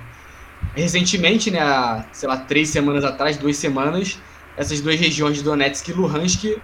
[0.75, 4.19] recentemente, né, sei lá, três semanas atrás, duas semanas,
[4.55, 6.61] essas duas regiões de Donetsk e Luhansk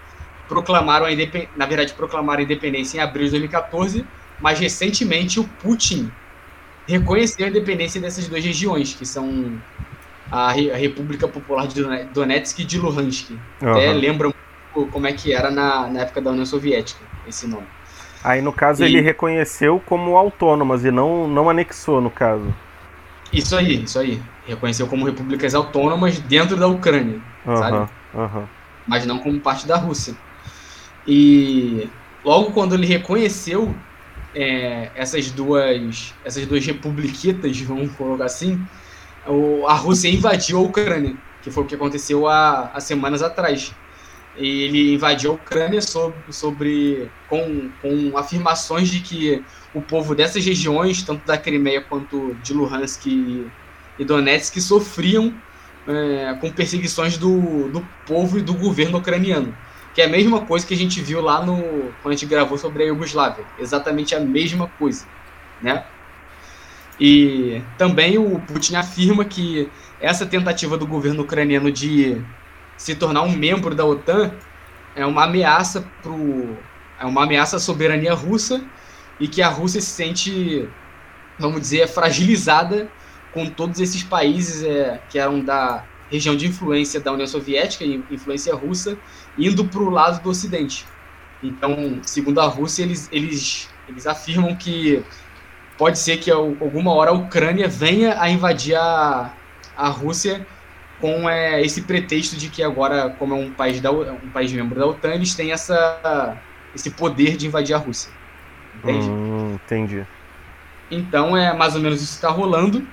[0.47, 4.05] proclamaram a independência, na verdade, proclamaram a independência em abril de 2014
[4.43, 6.11] mas recentemente o Putin
[6.85, 9.57] reconheceu a independência dessas duas regiões, que são
[10.33, 13.29] a, República Popular de Donetsk e de Luhansk.
[13.61, 13.71] Uhum.
[13.71, 14.33] Até lembra
[14.73, 17.67] como é que era na, na época da União Soviética, esse nome.
[18.23, 18.87] Aí, no caso, e...
[18.87, 22.51] ele reconheceu como autônomas e não, não anexou, no caso.
[23.31, 24.19] Isso aí, isso aí.
[24.47, 27.91] Reconheceu como repúblicas autônomas dentro da Ucrânia, uhum, sabe?
[28.13, 28.45] Uhum.
[28.87, 30.15] Mas não como parte da Rússia.
[31.07, 31.87] E
[32.25, 33.73] logo quando ele reconheceu
[34.33, 38.59] é, essas duas essas duas republiquitas, vamos colocar assim,
[39.67, 43.73] a Rússia invadiu a Ucrânia, que foi o que aconteceu há, há semanas atrás.
[44.35, 49.43] ele invadiu a Ucrânia sobre, sobre com, com afirmações de que
[49.73, 53.47] o povo dessas regiões, tanto da Crimeia quanto de Luhansk e,
[53.97, 55.33] e Donetsk, sofriam
[55.87, 59.55] é, com perseguições do, do povo e do governo ucraniano.
[59.93, 62.57] Que é a mesma coisa que a gente viu lá no quando a gente gravou
[62.57, 63.45] sobre a Iugoslávia.
[63.59, 65.05] Exatamente a mesma coisa.
[65.61, 65.83] Né?
[66.99, 69.69] E também o Putin afirma que
[69.99, 72.21] essa tentativa do governo ucraniano de
[72.77, 74.31] se tornar um membro da OTAN
[74.95, 76.57] é uma ameaça pro,
[76.99, 78.63] é uma ameaça à soberania russa
[79.19, 80.67] e que a Rússia se sente,
[81.39, 82.89] vamos dizer, fragilizada
[83.31, 88.03] com todos esses países é, que eram da região de influência da União Soviética e
[88.11, 88.97] influência russa
[89.37, 90.85] indo para o lado do Ocidente.
[91.41, 95.03] Então, segundo a Rússia, eles, eles, eles afirmam que
[95.77, 99.33] pode ser que alguma hora a Ucrânia venha a invadir a,
[99.75, 100.45] a Rússia
[100.99, 104.79] com é, esse pretexto de que agora, como é um país, da, um país membro
[104.79, 106.37] da OTAN, eles têm essa,
[106.73, 108.11] esse poder de invadir a Rússia.
[108.77, 109.09] Entende?
[109.09, 110.05] Hum, entendi.
[110.89, 112.87] Então é mais ou menos isso que está rolando.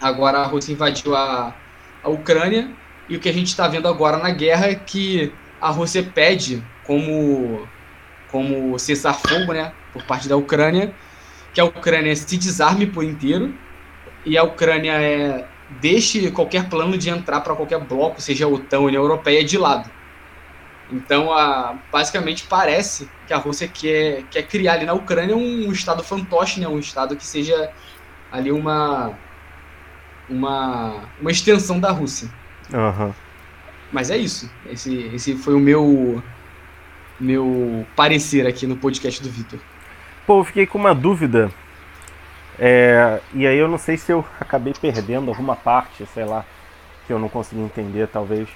[0.00, 1.54] Agora a Rússia invadiu a,
[2.02, 2.70] a Ucrânia
[3.08, 6.62] e o que a gente está vendo agora na guerra é que a Rússia pede
[6.84, 7.66] como
[8.30, 10.94] como cessar-fogo, né, por parte da Ucrânia,
[11.52, 13.54] que a Ucrânia se desarme por inteiro
[14.24, 15.46] e a Ucrânia é,
[15.80, 19.44] deixe qualquer plano de entrar para qualquer bloco, seja a OTAN ou a União Europeia,
[19.44, 19.90] de lado.
[20.90, 25.72] Então, a, basicamente, parece que a Rússia quer, quer criar ali na Ucrânia um, um
[25.72, 26.68] estado fantoche, né?
[26.68, 27.70] um estado que seja
[28.30, 29.12] ali uma,
[30.28, 32.28] uma, uma extensão da Rússia.
[32.72, 33.12] Uhum.
[33.90, 34.50] Mas é isso.
[34.66, 36.22] Esse, esse foi o meu,
[37.18, 39.58] meu parecer aqui no podcast do Vitor.
[40.32, 41.50] Pô, eu fiquei com uma dúvida.
[42.58, 46.42] É, e aí eu não sei se eu acabei perdendo alguma parte, sei lá,
[47.06, 48.48] que eu não consegui entender, talvez.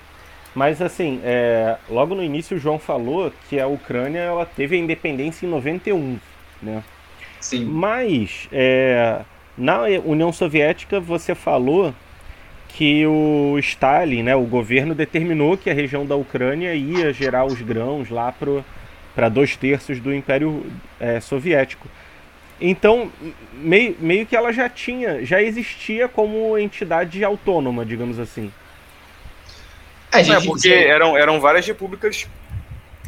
[0.55, 4.79] Mas assim, é, logo no início o João falou que a Ucrânia ela teve a
[4.79, 6.19] independência em 91,
[6.63, 6.83] né?
[7.43, 7.67] Sim.
[7.67, 9.21] Mas é,
[9.55, 11.93] na União Soviética você falou
[12.71, 17.61] que o Stalin, né, o governo determinou que a região da Ucrânia ia gerar os
[17.61, 18.65] grãos lá pro
[19.17, 20.65] para dois terços do Império
[21.01, 21.89] é, Soviético.
[22.61, 23.11] Então,
[23.55, 28.53] meio, meio que ela já tinha, já existia como entidade autônoma, digamos assim.
[30.13, 32.29] É, gente, é porque eram, eram várias repúblicas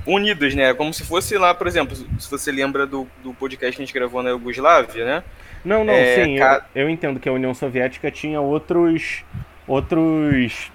[0.06, 0.72] unidas, né?
[0.72, 3.94] Como se fosse lá, por exemplo, se você lembra do, do podcast que a gente
[3.94, 5.24] gravou na Yugoslávia, né?
[5.64, 6.66] Não, não, é, sim, ca...
[6.74, 9.24] eu, eu entendo que a União Soviética tinha outros,
[9.66, 10.70] outros,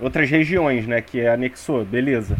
[0.00, 2.36] outras regiões, né, que anexou, beleza.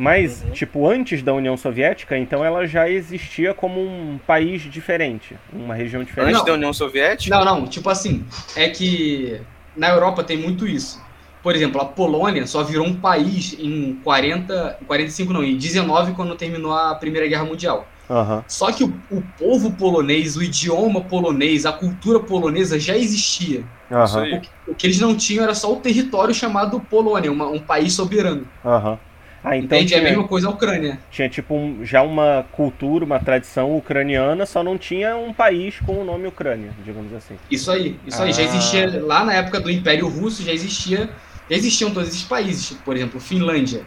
[0.00, 0.50] Mas, uhum.
[0.52, 6.02] tipo, antes da União Soviética, então ela já existia como um país diferente, uma região
[6.02, 6.32] diferente.
[6.32, 7.36] Antes da União Soviética?
[7.36, 8.24] Não, não, tipo assim,
[8.56, 9.42] é que
[9.76, 10.98] na Europa tem muito isso.
[11.42, 16.34] Por exemplo, a Polônia só virou um país em 40, 45 não, em 19 quando
[16.34, 17.86] terminou a Primeira Guerra Mundial.
[18.08, 18.42] Uhum.
[18.48, 23.64] Só que o, o, povo polonês, o idioma polonês, a cultura polonesa já existia.
[23.90, 24.40] Uhum.
[24.66, 27.92] O, o, que eles não tinham era só o território chamado Polônia, uma, um país
[27.92, 28.48] soberano.
[28.64, 28.98] Uhum.
[29.42, 29.92] Ah, então Entende?
[29.92, 30.98] Tinha, é a mesma coisa a Ucrânia.
[31.10, 36.00] Tinha tipo um, já uma cultura, uma tradição ucraniana, só não tinha um país com
[36.00, 37.36] o nome Ucrânia, digamos assim.
[37.50, 38.26] Isso aí, isso ah.
[38.26, 38.32] aí.
[38.32, 38.44] Já ah.
[38.44, 41.08] existia, lá na época do Império Russo, já existia,
[41.48, 42.76] já existiam todos esses países.
[42.84, 43.82] Por exemplo, Finlândia.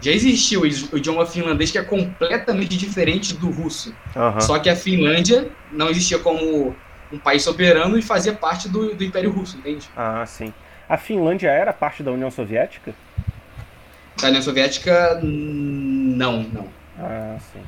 [0.00, 3.94] Já existia o, o idioma finlandês que é completamente diferente do russo.
[4.16, 4.40] Uhum.
[4.40, 6.74] Só que a Finlândia não existia como
[7.12, 9.88] um país soberano e fazia parte do, do Império Russo, entende?
[9.96, 10.52] Ah, sim.
[10.88, 12.94] A Finlândia era parte da União Soviética?
[14.20, 16.68] Da União Soviética, não, não.
[16.98, 17.60] Ah, sim.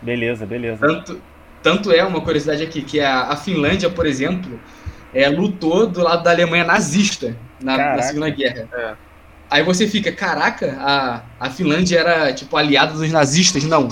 [0.00, 0.86] Beleza, beleza.
[0.86, 1.20] Tanto,
[1.62, 4.58] tanto é uma curiosidade aqui que a, a Finlândia, por exemplo,
[5.14, 8.68] é, lutou do lado da Alemanha nazista na, na Segunda Guerra.
[8.72, 8.94] É.
[9.50, 13.64] Aí você fica, caraca, a, a Finlândia era tipo aliada dos nazistas?
[13.64, 13.88] Não.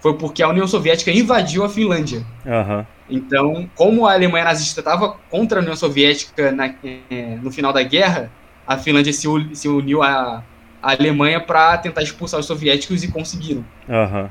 [0.00, 2.24] Foi porque a União Soviética invadiu a Finlândia.
[2.44, 2.84] Uhum.
[3.10, 6.74] Então, como a Alemanha nazista estava contra a União Soviética na,
[7.10, 8.30] é, no final da guerra,
[8.66, 10.44] a Finlândia se, se uniu a,
[10.82, 13.64] a Alemanha para tentar expulsar os soviéticos e conseguiram.
[13.88, 14.28] Uhum.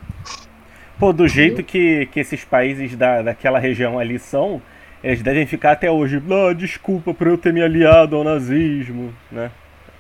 [1.00, 4.62] Pô, do jeito que, que esses países da, daquela região ali são,
[5.04, 6.22] eles devem ficar até hoje.
[6.32, 9.52] Ah, desculpa por eu ter me aliado ao nazismo, né?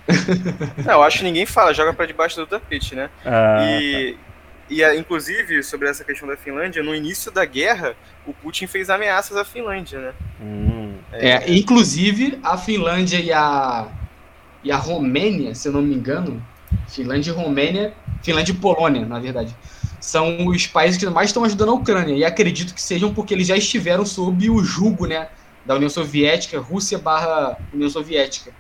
[0.86, 3.10] Não, eu acho que ninguém fala, joga para debaixo do tapete, né?
[3.26, 4.14] Ah, e,
[4.70, 4.93] tá.
[4.93, 7.95] e, inclusive, sobre essa questão da Finlândia, no início da guerra,
[8.26, 10.14] o Putin fez ameaças à Finlândia, né?
[10.41, 10.93] Hum.
[11.12, 13.88] É, é, inclusive, a Finlândia e a
[14.68, 16.45] e a Romênia, se eu não me engano,
[16.89, 19.55] Finlândia e Romênia, Finlândia e Polônia, na verdade,
[19.97, 22.13] são os países que mais estão ajudando a Ucrânia.
[22.13, 25.30] E acredito que sejam porque eles já estiveram sob o jugo, né,
[25.65, 28.51] da União Soviética, Rússia barra União Soviética.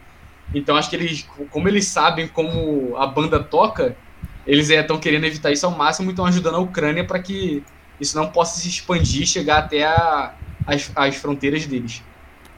[0.55, 3.97] Então acho que eles, como eles sabem como a banda toca,
[4.45, 7.61] eles estão é, querendo evitar isso ao máximo e estão ajudando a Ucrânia para que
[7.99, 10.33] isso não possa se expandir chegar até a,
[10.65, 12.01] as, as fronteiras deles.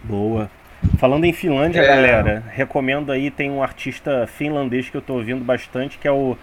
[0.04, 0.52] Boa.
[0.98, 1.88] Falando em Finlândia, é...
[1.88, 6.38] galera, recomendo aí, tem um artista finlandês que eu estou ouvindo bastante, que é o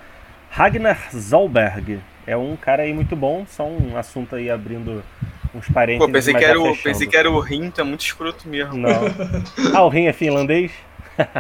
[0.51, 2.01] Ragnar Zolberg.
[2.27, 5.03] É um cara aí muito bom, só um assunto aí abrindo
[5.55, 6.07] uns parênteses.
[6.07, 8.77] Pô, pensei, que era, o, pensei que era o Rim, tá muito escroto mesmo.
[8.77, 8.91] Não.
[9.75, 10.73] Ah, o Rim é finlandês?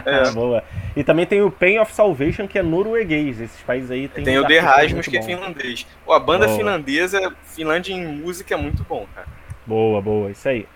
[0.04, 0.30] É.
[0.32, 0.64] Boa.
[0.96, 3.40] E também tem o Pain of Salvation, que é norueguês.
[3.40, 4.24] Esses países aí tem.
[4.24, 5.86] Tem o The Rasmus, que é finlandês.
[6.04, 6.56] Pô, a banda boa.
[6.56, 9.26] finlandesa, Finlândia em música é muito bom, cara.
[9.66, 10.66] Boa, boa, isso aí.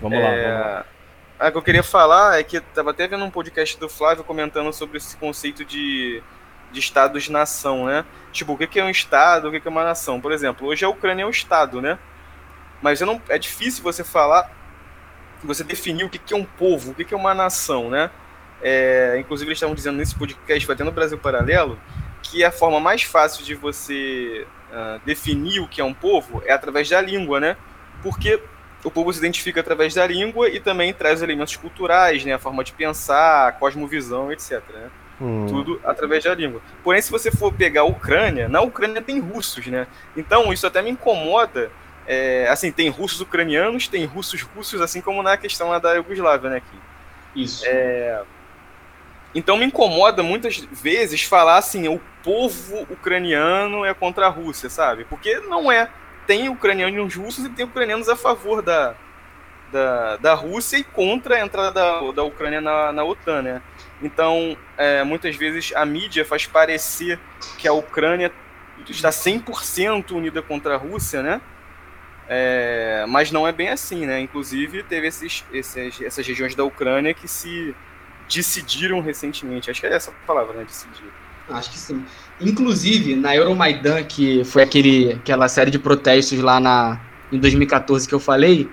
[0.00, 0.22] Vamos, é...
[0.22, 0.86] lá, vamos lá.
[1.38, 4.24] Ah, o que eu queria falar é que tava até vendo um podcast do Flávio
[4.24, 6.20] comentando sobre esse conceito de,
[6.72, 8.04] de estados-nação, né?
[8.32, 10.20] Tipo, o que é um estado, o que é uma nação?
[10.20, 11.96] Por exemplo, hoje a Ucrânia é um estado, né?
[12.82, 14.50] Mas não, é difícil você falar
[15.42, 18.10] você definir o que, é um povo, o que, que é uma nação, né?
[18.60, 21.78] É, inclusive, eles estavam dizendo nesse podcast, vai ter no Brasil Paralelo,
[22.22, 26.52] que a forma mais fácil de você uh, definir o que é um povo é
[26.52, 27.56] através da língua, né?
[28.02, 28.42] Porque
[28.84, 32.34] o povo se identifica através da língua e também traz elementos culturais, né?
[32.34, 34.62] A forma de pensar, a cosmovisão, etc.
[34.72, 34.90] Né?
[35.20, 35.46] Hum.
[35.48, 36.60] Tudo através da língua.
[36.84, 39.86] Porém, se você for pegar a Ucrânia, na Ucrânia tem russos, né?
[40.16, 41.70] Então, isso até me incomoda
[42.06, 46.48] é, assim, tem russos ucranianos, tem russos russos, assim como na questão lá da Iugoslávia,
[46.48, 46.56] né?
[46.56, 46.78] Aqui.
[47.36, 47.64] Isso.
[47.66, 48.22] É,
[49.34, 55.04] então me incomoda muitas vezes falar assim, o povo ucraniano é contra a Rússia, sabe?
[55.04, 55.90] Porque não é.
[56.28, 58.94] Tem ucranianos russos e tem ucranianos a favor da,
[59.72, 63.62] da, da Rússia e contra a entrada da, da Ucrânia na, na OTAN, né?
[64.02, 67.18] Então, é, muitas vezes a mídia faz parecer
[67.56, 68.30] que a Ucrânia
[68.86, 71.40] está 100% unida contra a Rússia, né?
[72.28, 74.20] É, mas não é bem assim, né?
[74.20, 77.74] Inclusive, teve esses, esses, essas regiões da Ucrânia que se
[78.28, 79.70] decidiram recentemente.
[79.70, 80.64] Acho que é essa a palavra, né?
[80.64, 81.10] Decidir.
[81.50, 82.04] Acho que sim.
[82.40, 87.00] Inclusive, na Euromaidan, que foi aquele, aquela série de protestos lá na,
[87.32, 88.68] em 2014 que eu falei,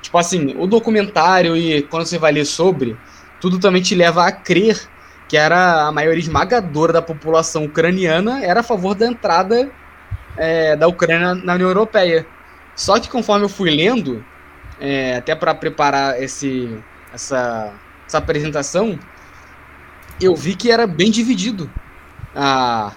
[0.00, 2.96] tipo assim, o documentário e quando você vai ler sobre,
[3.40, 4.88] tudo também te leva a crer
[5.28, 9.70] que era a maioria esmagadora da população ucraniana era a favor da entrada
[10.36, 12.26] é, da Ucrânia na União Europeia.
[12.74, 14.24] Só que conforme eu fui lendo,
[14.80, 16.78] é, até para preparar esse,
[17.12, 17.72] essa,
[18.06, 18.98] essa apresentação,
[20.20, 21.70] eu vi que era bem dividido
[22.36, 22.92] a,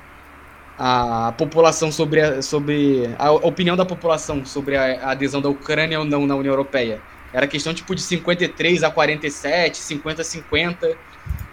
[0.77, 6.05] a população sobre a, sobre a opinião da população sobre a, adesão da Ucrânia ou
[6.05, 7.01] não na União Europeia.
[7.31, 10.97] Era questão tipo de 53 a 47, 50 a 50,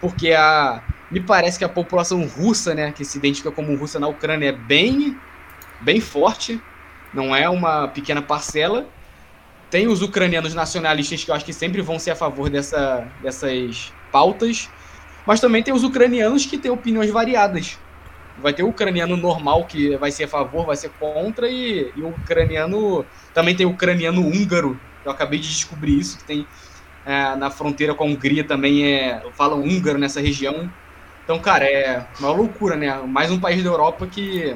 [0.00, 4.08] porque a me parece que a população russa, né, que se identifica como russa na
[4.08, 5.16] Ucrânia é bem
[5.80, 6.60] bem forte
[7.16, 8.86] não é uma pequena parcela.
[9.70, 13.92] Tem os ucranianos nacionalistas que eu acho que sempre vão ser a favor dessa, dessas
[14.12, 14.70] pautas,
[15.26, 17.78] mas também tem os ucranianos que têm opiniões variadas.
[18.38, 22.02] Vai ter o ucraniano normal que vai ser a favor, vai ser contra, e, e
[22.02, 23.04] o ucraniano.
[23.34, 26.46] Também tem o ucraniano húngaro, eu acabei de descobrir isso, que tem
[27.06, 30.70] é, na fronteira com a Hungria também é, falam húngaro nessa região.
[31.24, 32.92] Então, cara, é uma loucura, né?
[33.06, 34.54] Mais um país da Europa que,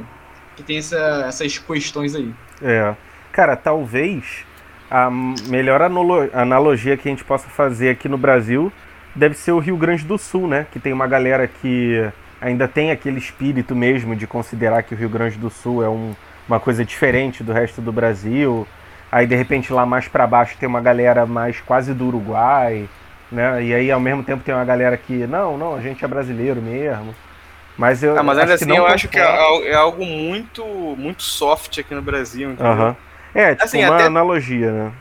[0.57, 2.33] que tem essa, essas questões aí.
[2.61, 2.95] É.
[3.33, 4.45] Cara, talvez
[4.91, 5.09] a
[5.49, 5.81] melhor
[6.33, 8.73] analogia que a gente possa fazer aqui no Brasil
[9.15, 10.67] deve ser o Rio Grande do Sul, né?
[10.71, 15.09] Que tem uma galera que ainda tem aquele espírito mesmo de considerar que o Rio
[15.09, 16.15] Grande do Sul é um,
[16.49, 18.67] uma coisa diferente do resto do Brasil.
[19.13, 22.89] Aí de repente lá mais para baixo tem uma galera mais quase do Uruguai,
[23.31, 23.63] né?
[23.63, 26.63] E aí ao mesmo tempo tem uma galera que não, não, a gente é brasileiro
[26.63, 27.15] mesmo.
[27.77, 30.65] Mas eu ah, mas ainda assim eu acho que é, é, algo muito
[30.99, 32.97] muito soft aqui no Brasil, entendeu?
[33.35, 34.93] É, tipo assim, uma até, analogia, né?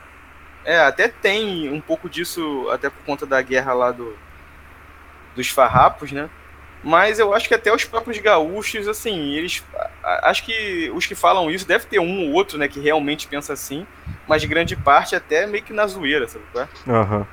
[0.69, 4.15] É, até tem um pouco disso, até por conta da guerra lá do,
[5.35, 6.29] dos farrapos, né?
[6.83, 9.65] Mas eu acho que até os próprios gaúchos, assim, eles.
[10.03, 13.51] Acho que os que falam isso deve ter um ou outro, né, que realmente pensa
[13.51, 13.83] assim,
[14.27, 16.45] mas de grande parte até meio que na zoeira, sabe?
[16.87, 17.17] Aham.
[17.17, 17.25] Uhum.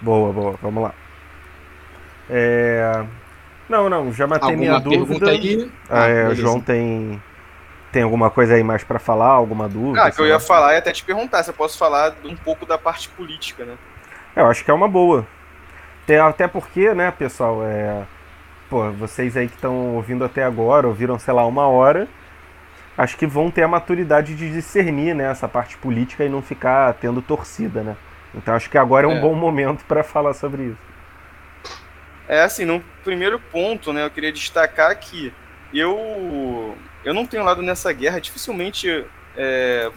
[0.00, 0.92] Boa, boa, vamos lá.
[2.28, 3.04] É,
[3.68, 5.30] não, não, já matei alguma minha dúvida.
[5.30, 5.70] Aí?
[5.88, 7.22] Ah, ah é, o João tem
[7.90, 10.04] tem alguma coisa aí mais para falar, alguma dúvida?
[10.04, 12.66] Ah, que eu ia falar e até te perguntar se eu posso falar um pouco
[12.66, 13.76] da parte política, né?
[14.36, 15.26] É, eu acho que é uma boa.
[16.26, 18.02] Até porque, né, pessoal, é...
[18.70, 22.06] Pô, vocês aí que estão ouvindo até agora, ouviram, sei lá, uma hora,
[22.96, 26.92] acho que vão ter a maturidade de discernir, né, essa parte política e não ficar
[26.94, 27.96] tendo torcida, né?
[28.34, 29.20] Então acho que agora é um é.
[29.20, 30.88] bom momento para falar sobre isso.
[32.28, 35.32] É assim, no primeiro ponto, né, eu queria destacar que
[35.72, 39.04] eu eu não tenho lado nessa guerra, dificilmente
[39.36, 39.90] é,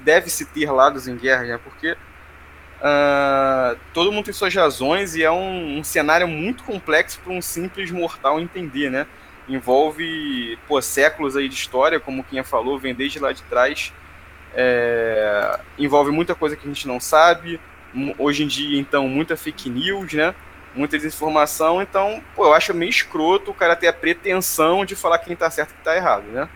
[0.00, 5.30] deve-se ter lados em guerra, né, porque uh, todo mundo tem suas razões e é
[5.30, 9.06] um, um cenário muito complexo para um simples mortal entender, né?
[9.48, 13.92] envolve pô, séculos aí de história, como quem falou, vem desde lá de trás.
[14.54, 17.60] É, envolve muita coisa que a gente não sabe.
[18.18, 20.34] Hoje em dia, então, muita fake news, né?
[20.76, 21.82] Muita desinformação.
[21.82, 25.50] Então, pô, eu acho meio escroto o cara ter a pretensão de falar quem tá
[25.50, 26.48] certo e quem tá errado, né?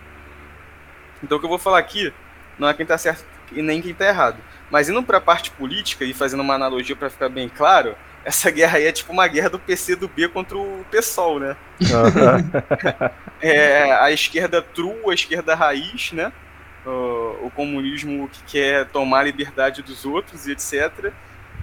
[1.22, 2.12] Então, o que eu vou falar aqui
[2.58, 4.38] não é quem tá certo e nem quem tá errado.
[4.70, 8.50] Mas indo para a parte política e fazendo uma analogia para ficar bem claro, essa
[8.50, 11.56] guerra aí é tipo uma guerra do PC do B contra o PSOL, né?
[11.80, 13.10] Uhum.
[13.40, 16.32] é, a esquerda true, a esquerda raiz, né?
[16.84, 21.12] O, o, comunismo que quer tomar a liberdade dos outros e etc.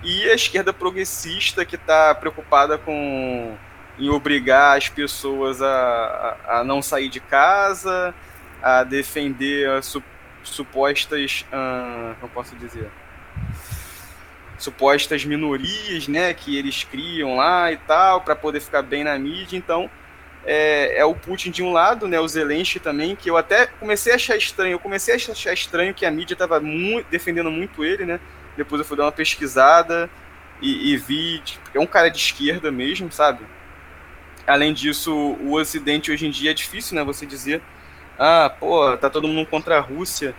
[0.03, 3.57] E a esquerda progressista que está preocupada com
[3.99, 8.13] em obrigar as pessoas a, a, a, não sair de casa,
[8.61, 10.03] a defender a su,
[10.43, 12.89] supostas, hum, como posso dizer,
[14.57, 19.57] supostas minorias, né, que eles criam lá e tal, para poder ficar bem na mídia.
[19.57, 19.89] Então,
[20.45, 24.13] é, é, o Putin de um lado, né, o Zelensky também, que eu até comecei
[24.13, 24.73] a achar estranho.
[24.73, 26.61] Eu comecei a achar estranho que a mídia estava
[27.09, 28.19] defendendo muito ele, né?
[28.57, 30.09] Depois eu fui dar uma pesquisada
[30.61, 33.45] e, e vi, tipo, é um cara de esquerda mesmo, sabe?
[34.45, 37.03] Além disso, o Ocidente hoje em dia é difícil, né?
[37.03, 37.61] Você dizer,
[38.17, 40.35] ah, pô, tá todo mundo contra a Rússia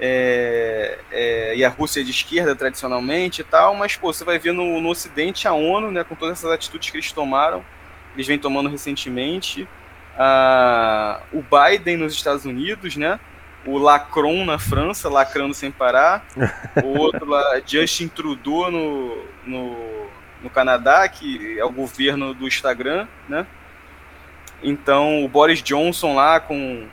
[0.00, 4.38] é, é, e a Rússia é de esquerda tradicionalmente e tal, mas pô, você vai
[4.38, 7.64] ver no, no Ocidente a ONU, né, com todas essas atitudes que eles tomaram,
[8.14, 9.68] eles vêm tomando recentemente,
[11.32, 13.18] o Biden nos Estados Unidos, né,
[13.66, 16.26] o Lacron na França, lacrando sem parar,
[16.82, 20.06] o outro lá, Justin Trudeau no, no,
[20.42, 23.46] no Canadá, que é o governo do Instagram, né,
[24.62, 26.86] então o Boris Johnson lá com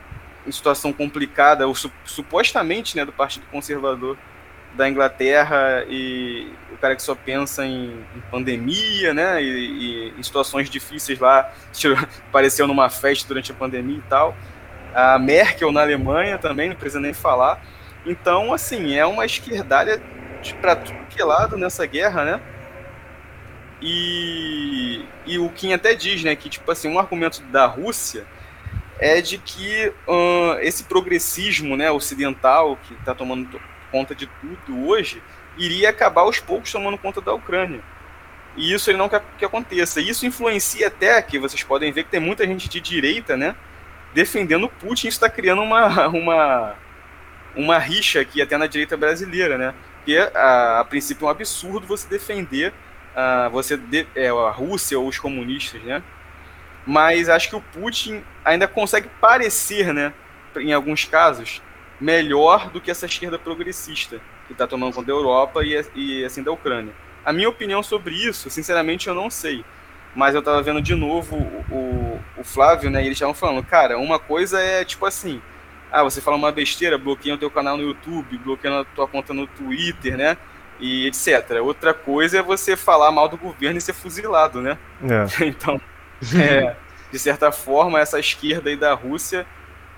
[0.46, 4.16] em situação complicada, su supostamente, né, do Partido Conservador
[4.74, 10.22] da Inglaterra e o cara que só pensa em, em pandemia, né, e, e, em
[10.22, 11.50] situações difíceis lá,
[12.28, 14.36] apareceu numa festa durante a pandemia e tal.
[14.96, 17.62] A Merkel na Alemanha também, não precisa nem falar.
[18.06, 20.00] Então, assim, é uma esquerdalha
[20.60, 22.40] para tudo que é lado nessa guerra, né?
[23.82, 28.26] E, e o Kim até diz, né, que tipo assim, um argumento da Rússia
[28.98, 29.92] é de que
[30.62, 33.60] esse progressismo né, ocidental que está tomando
[33.92, 35.22] conta de tudo hoje
[35.58, 37.82] iria acabar aos poucos tomando conta da Ucrânia.
[38.56, 40.00] E isso ele não quer que aconteça.
[40.00, 43.54] Isso influencia até que vocês podem ver que tem muita gente de direita, né,
[44.16, 45.08] defendendo Putin.
[45.08, 46.74] Isso está criando uma, uma,
[47.54, 49.74] uma rixa aqui até na direita brasileira, né?
[49.96, 52.72] Porque a, a princípio é um absurdo você defender
[53.14, 56.02] uh, você de, é, a Rússia ou os comunistas, né?
[56.86, 60.12] mas acho que o Putin ainda consegue parecer, né,
[60.56, 61.60] em alguns casos,
[62.00, 66.44] melhor do que essa esquerda progressista que está tomando conta da Europa e, e, assim
[66.44, 66.92] da Ucrânia.
[67.24, 69.64] A minha opinião sobre isso, sinceramente, eu não sei.
[70.14, 71.36] Mas eu estava vendo de novo
[71.68, 71.74] o,
[72.36, 73.00] o, Flávio, né?
[73.00, 75.40] Eles estavam falando, cara, uma coisa é tipo assim,
[75.90, 79.32] ah, você fala uma besteira, bloqueia o teu canal no YouTube, bloqueia a tua conta
[79.32, 80.36] no Twitter, né?
[80.78, 81.62] E etc.
[81.62, 84.78] Outra coisa é você falar mal do governo e ser fuzilado, né?
[85.02, 85.44] É.
[85.46, 85.80] Então,
[86.34, 86.74] é,
[87.10, 89.46] de certa forma, essa esquerda aí da Rússia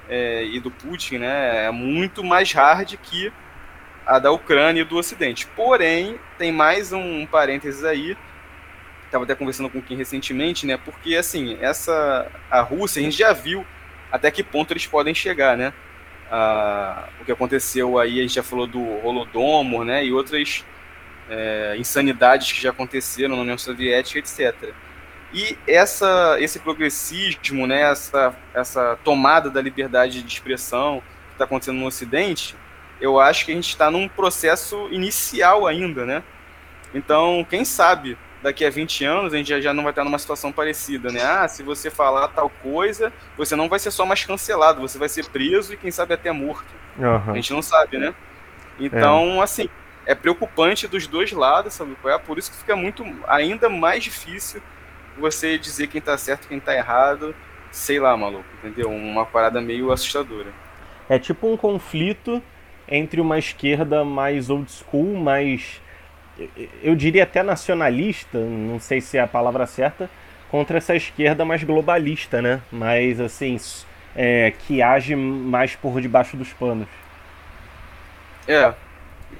[0.08, 3.32] é, e do Putin né, é muito mais hard que
[4.06, 5.46] a da Ucrânia e do Ocidente.
[5.54, 8.16] Porém, tem mais um parênteses aí,
[9.08, 10.76] estava até conversando com quem recentemente, né?
[10.76, 13.66] Porque assim, essa a Rússia, a gente já viu
[14.12, 15.72] até que ponto eles podem chegar, né?
[16.30, 20.04] Ah, o que aconteceu aí, a gente já falou do Holodomor, né?
[20.04, 20.64] E outras
[21.28, 24.72] é, insanidades que já aconteceram na União Soviética, etc.
[25.32, 31.78] E essa, esse progressismo, né, essa, essa tomada da liberdade de expressão que está acontecendo
[31.78, 32.56] no Ocidente,
[33.00, 36.22] eu acho que a gente está num processo inicial ainda, né?
[36.94, 40.18] Então, quem sabe daqui a 20 anos a gente já, já não vai estar numa
[40.18, 41.22] situação parecida, né?
[41.22, 45.08] Ah, se você falar tal coisa, você não vai ser só mais cancelado, você vai
[45.08, 46.72] ser preso e quem sabe até morto.
[46.96, 47.32] Uhum.
[47.32, 48.14] A gente não sabe, né?
[48.78, 49.44] Então, é.
[49.44, 49.68] assim,
[50.06, 51.96] é preocupante dos dois lados, sabe?
[52.06, 54.62] É por isso que fica muito ainda mais difícil
[55.18, 57.34] você dizer quem tá certo e quem tá errado,
[57.70, 58.90] sei lá, maluco, entendeu?
[58.90, 60.48] Uma parada meio assustadora.
[61.08, 62.42] É tipo um conflito
[62.86, 65.80] entre uma esquerda mais old school, mais.
[66.82, 70.08] Eu diria até nacionalista, não sei se é a palavra certa,
[70.50, 72.60] contra essa esquerda mais globalista, né?
[72.70, 73.58] Mais assim,
[74.14, 76.88] é, que age mais por debaixo dos panos.
[78.46, 78.72] É,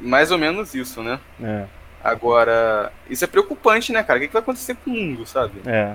[0.01, 1.19] mais ou menos isso, né?
[1.43, 1.65] É.
[2.03, 4.19] Agora, isso é preocupante, né, cara?
[4.19, 5.61] O que, vai acontecer com o mundo, sabe?
[5.67, 5.95] É.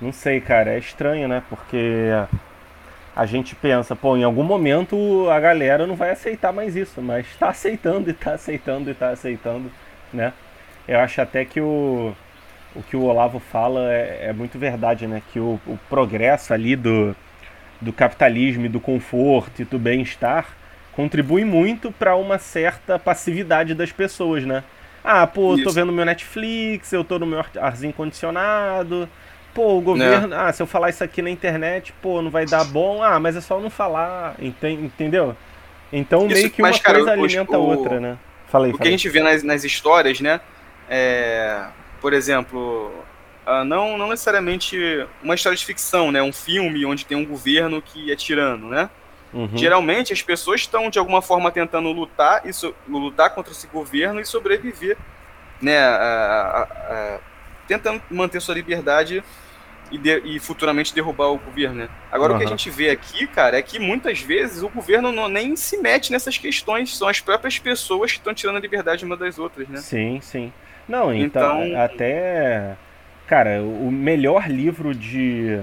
[0.00, 0.72] Não sei, cara.
[0.72, 1.42] É estranho, né?
[1.48, 2.10] Porque
[3.14, 7.26] a gente pensa, pô, em algum momento a galera não vai aceitar mais isso, mas
[7.36, 9.70] tá aceitando e tá aceitando e tá aceitando,
[10.12, 10.32] né?
[10.86, 12.14] Eu acho até que o,
[12.74, 15.22] o que o Olavo fala é, é muito verdade, né?
[15.32, 17.14] Que o, o progresso ali do,
[17.80, 20.46] do capitalismo e do conforto e do bem-estar
[20.92, 24.64] contribui muito para uma certa passividade das pessoas, né?
[25.04, 25.64] Ah, pô, Isso.
[25.64, 29.08] tô vendo meu Netflix, eu tô no meu arzinho condicionado.
[29.54, 30.36] Pô, o governo, é.
[30.36, 33.02] ah, se eu falar isso aqui na internet, pô, não vai dar bom.
[33.02, 35.36] Ah, mas é só não falar, entendeu?
[35.92, 38.18] Então isso, meio que uma cara, coisa alimenta a outra, né?
[38.50, 40.40] Falei, o que a gente vê nas, nas histórias, né?
[40.88, 41.64] É,
[42.00, 42.92] por exemplo,
[43.46, 44.78] uh, não, não necessariamente
[45.22, 46.22] uma história de ficção, né?
[46.22, 48.88] Um filme onde tem um governo que é tirano, né?
[49.32, 49.50] Uhum.
[49.54, 54.20] Geralmente as pessoas estão de alguma forma tentando lutar e so, lutar contra esse governo
[54.20, 54.96] e sobreviver,
[55.60, 55.78] né?
[57.66, 59.22] tentando manter sua liberdade
[59.90, 61.88] e, de, e, futuramente derrubar o governo, né?
[62.10, 62.36] Agora uhum.
[62.36, 65.56] o que a gente vê aqui, cara, é que muitas vezes o governo não, nem
[65.56, 69.38] se mete nessas questões, são as próprias pessoas que estão tirando a liberdade uma das
[69.38, 69.78] outras, né?
[69.78, 70.52] Sim, sim.
[70.88, 72.76] Não, então, então até
[73.28, 75.60] cara, o melhor livro de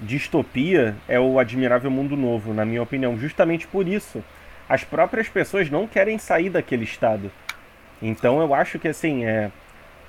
[0.00, 3.16] distopia é o Admirável Mundo Novo, na minha opinião.
[3.16, 4.22] Justamente por isso.
[4.68, 7.30] As próprias pessoas não querem sair daquele estado.
[8.02, 9.50] Então eu acho que assim, é.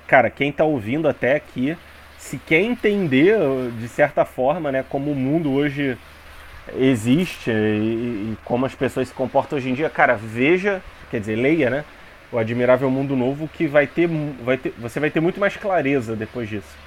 [0.06, 1.76] Cara, quem tá ouvindo até aqui,
[2.22, 3.36] se quer entender,
[3.78, 5.98] de certa forma, né, como o mundo hoje
[6.78, 11.34] existe e, e como as pessoas se comportam hoje em dia, cara, veja, quer dizer,
[11.34, 11.84] leia, né?
[12.30, 14.08] O Admirável Mundo Novo, que vai ter,
[14.42, 14.72] vai ter.
[14.78, 16.78] Você vai ter muito mais clareza depois disso.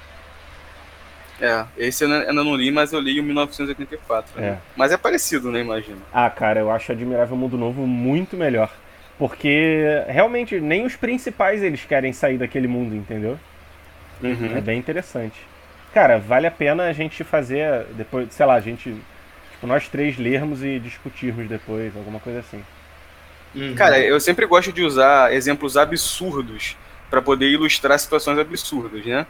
[1.40, 4.40] É, esse eu ainda não li, mas eu li o 1984.
[4.40, 4.48] Né?
[4.48, 4.58] É.
[4.74, 5.60] Mas é parecido, né?
[5.60, 5.98] Imagina.
[6.12, 8.72] Ah, cara, eu acho Admirável Mundo Novo muito melhor.
[9.18, 13.38] Porque realmente nem os principais eles querem sair daquele mundo, entendeu?
[14.22, 14.56] Uhum.
[14.56, 15.36] É bem interessante.
[15.92, 18.94] Cara, vale a pena a gente fazer depois, sei lá, a gente.
[19.52, 22.62] Tipo, nós três lermos e discutirmos depois, alguma coisa assim.
[23.54, 23.74] Uhum.
[23.74, 26.76] Cara, eu sempre gosto de usar exemplos absurdos
[27.08, 29.26] para poder ilustrar situações absurdas, né?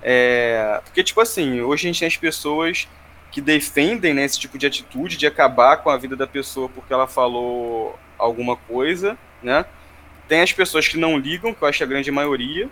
[0.00, 2.86] É, porque, tipo assim, hoje a gente tem as pessoas
[3.30, 6.92] que defendem né, esse tipo de atitude de acabar com a vida da pessoa porque
[6.92, 9.64] ela falou alguma coisa, né?
[10.28, 12.68] Tem as pessoas que não ligam, que eu acho que é a grande maioria,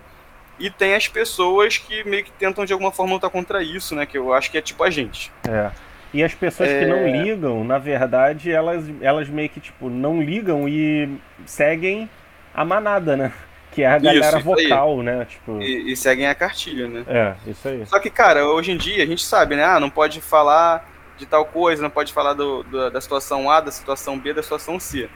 [0.58, 4.06] e tem as pessoas que meio que tentam de alguma forma lutar contra isso, né?
[4.06, 5.30] Que eu acho que é tipo a gente.
[5.48, 5.70] É.
[6.14, 6.80] E as pessoas é...
[6.80, 7.22] que não é.
[7.22, 12.08] ligam, na verdade, elas, elas meio que, tipo, não ligam e seguem
[12.54, 13.32] a manada, né?
[13.70, 15.26] Que é a galera isso, vocal, né?
[15.26, 15.60] Tipo...
[15.60, 17.04] E, e, seguem a cartilha, né?
[17.06, 17.84] É, isso aí.
[17.84, 19.64] Só que, cara, hoje em dia a gente sabe, né?
[19.64, 20.88] Ah, não pode falar
[21.18, 24.42] de tal coisa, não pode falar do, do, da situação A, da situação B, da
[24.42, 25.10] situação C.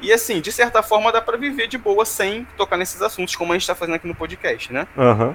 [0.00, 3.52] E assim, de certa forma dá para viver de boa sem tocar nesses assuntos, como
[3.52, 4.86] a gente tá fazendo aqui no podcast, né?
[4.96, 5.34] Uhum.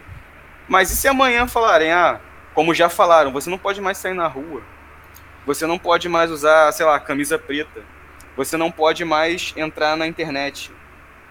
[0.67, 2.19] Mas e se amanhã falarem, ah,
[2.53, 4.61] como já falaram, você não pode mais sair na rua,
[5.45, 7.81] você não pode mais usar, sei lá, camisa preta,
[8.37, 10.71] você não pode mais entrar na internet,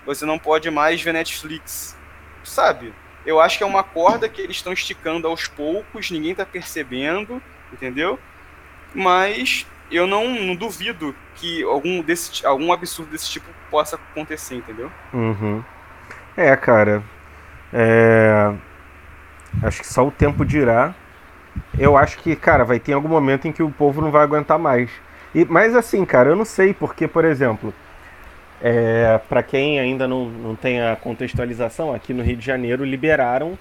[0.04, 1.96] você não pode mais ver Netflix.
[2.42, 2.94] Sabe?
[3.26, 7.42] Eu acho que é uma corda que eles estão esticando aos poucos, ninguém está percebendo,
[7.72, 8.18] entendeu?
[8.94, 14.91] Mas eu não, não, duvido que algum, desse, algum absurdo desse tipo possa acontecer, entendeu?
[15.12, 15.62] Uhum.
[16.36, 17.03] É, cara.
[17.72, 18.53] É...
[19.62, 20.95] Acho que só o tempo dirá.
[21.78, 24.59] Eu acho que, cara, vai ter algum momento em que o povo não vai aguentar
[24.59, 24.91] mais.
[25.34, 27.74] E, mas assim, cara, eu não sei, porque, por exemplo,
[28.61, 33.59] é, para quem ainda não, não tem a contextualização, aqui no Rio de Janeiro liberaram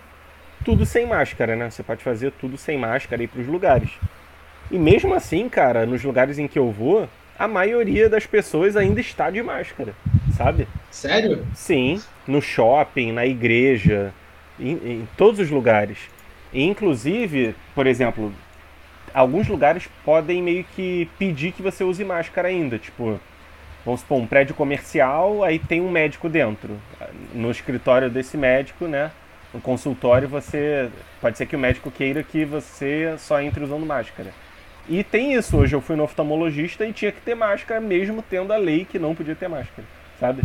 [0.63, 1.69] tudo sem máscara, né?
[1.69, 3.91] Você pode fazer tudo sem máscara ir para os lugares.
[4.69, 7.07] E mesmo assim, cara, nos lugares em que eu vou,
[7.37, 9.93] a maioria das pessoas ainda está de máscara,
[10.35, 10.67] sabe?
[10.91, 11.45] Sério?
[11.53, 14.13] Sim, no shopping, na igreja,
[14.59, 15.97] em, em todos os lugares.
[16.51, 18.33] E, inclusive, por exemplo,
[19.13, 23.19] alguns lugares podem meio que pedir que você use máscara ainda, tipo
[23.87, 26.77] vamos supor, um prédio comercial, aí tem um médico dentro.
[27.33, 29.11] No escritório desse médico, né?
[29.53, 30.89] No consultório, você.
[31.21, 34.33] Pode ser que o médico queira que você só entre usando máscara.
[34.89, 38.53] E tem isso, hoje eu fui no oftalmologista e tinha que ter máscara, mesmo tendo
[38.53, 39.85] a lei que não podia ter máscara,
[40.19, 40.41] sabe?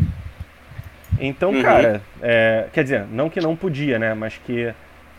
[1.21, 1.63] Então, uhum.
[1.63, 4.15] cara, é, quer dizer, não que não podia, né?
[4.15, 4.75] Mas que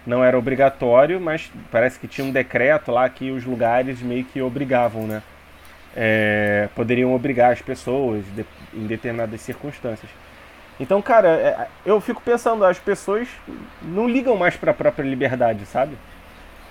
[0.06, 4.42] não era obrigatório, mas parece que tinha um decreto lá que os lugares meio que
[4.42, 5.24] obrigavam, né?
[5.96, 10.10] é, poderiam obrigar as pessoas de, em determinadas circunstâncias.
[10.80, 13.28] Então, cara, é, eu fico pensando, as pessoas
[13.82, 15.96] não ligam mais para a própria liberdade, sabe?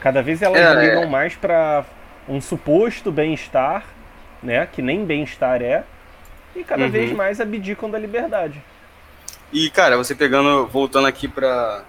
[0.00, 1.06] Cada vez elas é, ligam é.
[1.06, 1.84] mais para
[2.28, 3.84] um suposto bem-estar,
[4.42, 4.66] né?
[4.66, 5.84] Que nem bem-estar é,
[6.54, 6.90] e cada uhum.
[6.90, 8.62] vez mais abdicam da liberdade.
[9.52, 11.84] E, cara, você pegando, voltando aqui para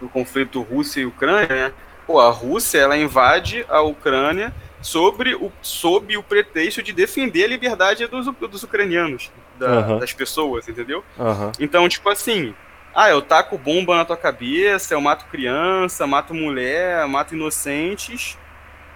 [0.00, 1.72] o conflito Rússia e Ucrânia, né?
[2.06, 4.52] Pô, a Rússia ela invade a Ucrânia
[4.82, 9.98] sobre o, sob o pretexto de defender a liberdade dos, dos ucranianos, da, uhum.
[9.98, 11.04] das pessoas, entendeu?
[11.18, 11.52] Uhum.
[11.60, 12.54] Então, tipo assim,
[12.94, 18.36] ah, eu taco bomba na tua cabeça, eu mato criança, mato mulher, mato inocentes,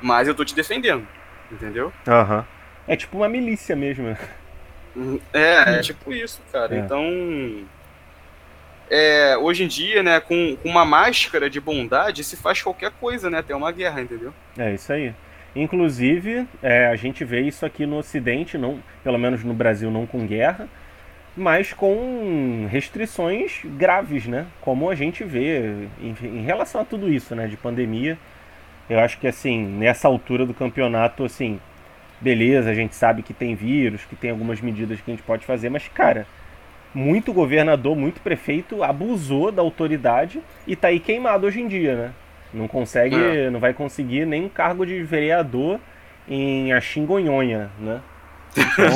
[0.05, 1.07] mas eu tô te defendendo,
[1.51, 1.93] Entendeu?
[2.07, 2.39] Aham.
[2.39, 2.45] Uhum.
[2.87, 4.17] É tipo uma milícia mesmo.
[5.33, 6.75] É, é tipo isso, cara.
[6.75, 6.79] É.
[6.79, 7.65] Então.
[8.91, 13.31] É, hoje em dia, né, com, com uma máscara de bondade, se faz qualquer coisa,
[13.31, 13.39] né?
[13.39, 14.33] Até uma guerra, entendeu?
[14.59, 15.15] É isso aí.
[15.57, 20.07] Inclusive, é, a gente vê isso aqui no Ocidente, não, pelo menos no Brasil, não
[20.07, 20.69] com guerra,
[21.35, 24.47] mas com restrições graves, né?
[24.61, 27.47] Como a gente vê em, em relação a tudo isso, né?
[27.47, 28.19] De pandemia.
[28.89, 31.59] Eu acho que, assim, nessa altura do campeonato, assim,
[32.21, 35.45] beleza, a gente sabe que tem vírus, que tem algumas medidas que a gente pode
[35.45, 36.27] fazer, mas, cara,
[36.95, 42.13] muito governador, muito prefeito abusou da autoridade e tá aí queimado hoje em dia, né?
[42.53, 43.51] Não consegue, é.
[43.51, 45.81] não vai conseguir nem um cargo de vereador
[46.29, 48.01] em Axingonhonha, né?
[48.57, 48.87] Então,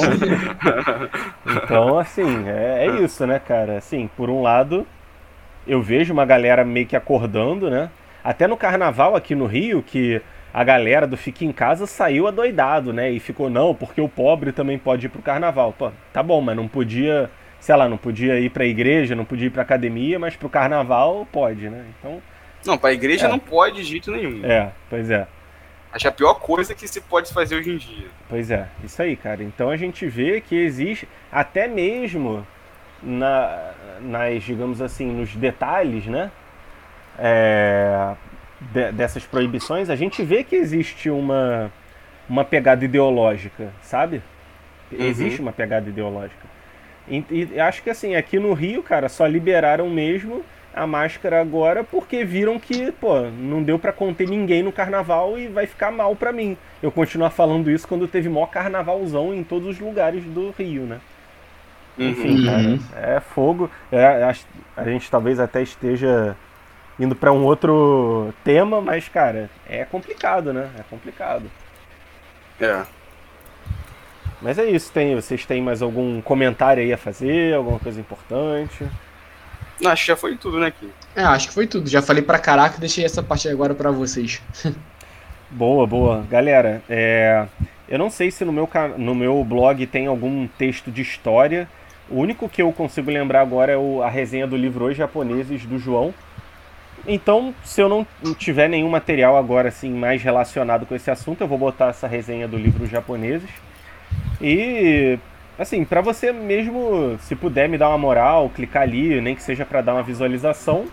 [1.64, 3.78] então assim, é, é, isso, né, cara?
[3.78, 4.86] Assim, por um lado,
[5.66, 7.90] eu vejo uma galera meio que acordando, né?
[8.22, 10.20] Até no carnaval aqui no Rio, que
[10.52, 13.10] a galera do Fique em Casa saiu adoidado, né?
[13.10, 15.72] E ficou, não, porque o pobre também pode ir pro carnaval.
[15.72, 19.46] Pô, tá bom, mas não podia, sei lá, não podia ir pra igreja, não podia
[19.46, 21.84] ir pra academia, mas pro carnaval pode, né?
[21.98, 22.22] Então.
[22.66, 23.28] Não, pra igreja é.
[23.28, 24.44] não pode de jeito nenhum.
[24.44, 25.26] É, pois é.
[25.92, 28.06] Acho a pior coisa que se pode fazer hoje em dia.
[28.28, 29.42] Pois é, isso aí, cara.
[29.42, 32.46] Então a gente vê que existe, até mesmo
[33.02, 36.30] na, nas, digamos assim, nos detalhes, né?
[37.18, 38.14] É,
[38.60, 41.70] de, dessas proibições, a gente vê que existe uma,
[42.28, 44.22] uma pegada ideológica, sabe?
[44.90, 45.04] Uhum.
[45.04, 46.46] Existe uma pegada ideológica.
[47.08, 50.44] E, e, acho que assim, aqui no Rio, cara, só liberaram mesmo
[50.74, 55.48] a máscara agora porque viram que, pô, não deu para conter ninguém no carnaval e
[55.48, 56.56] vai ficar mal para mim.
[56.82, 61.00] Eu continuar falando isso quando teve maior carnavalzão em todos os lugares do Rio, né?
[61.98, 62.78] Enfim, uhum.
[62.90, 63.70] cara, é fogo.
[63.90, 64.34] É, a,
[64.76, 66.36] a gente talvez até esteja
[66.98, 70.70] indo para um outro tema, mas, cara, é complicado, né?
[70.78, 71.50] É complicado.
[72.60, 72.82] É.
[74.40, 78.86] Mas é isso, tem, vocês têm mais algum comentário aí a fazer, alguma coisa importante?
[79.84, 80.90] Acho que já foi tudo, né, aqui.
[81.14, 81.88] É, acho que foi tudo.
[81.88, 84.42] Já falei pra caraca, deixei essa parte agora para vocês.
[85.50, 86.24] boa, boa.
[86.28, 87.46] Galera, é...
[87.88, 91.68] eu não sei se no meu, no meu blog tem algum texto de história.
[92.08, 94.02] O único que eu consigo lembrar agora é o...
[94.02, 96.12] a resenha do livro Os Japoneses, do João.
[97.10, 101.48] Então, se eu não tiver nenhum material agora assim mais relacionado com esse assunto, eu
[101.48, 103.48] vou botar essa resenha do livro Japoneses.
[104.42, 105.18] E
[105.58, 109.64] assim, para você mesmo, se puder me dar uma moral, clicar ali, nem que seja
[109.64, 110.84] para dar uma visualização.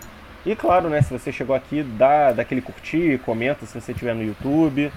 [0.46, 4.24] E claro, né, se você chegou aqui, dá daquele curtir, comenta se você estiver no
[4.24, 4.90] YouTube.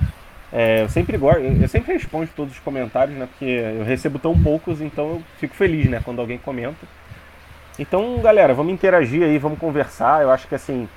[0.53, 4.41] É, eu sempre gosto, eu sempre respondo todos os comentários, né, porque eu recebo tão
[4.41, 6.87] poucos, então eu fico feliz, né, quando alguém comenta.
[7.77, 10.23] Então, galera, vamos interagir aí, vamos conversar.
[10.23, 10.89] Eu acho que assim,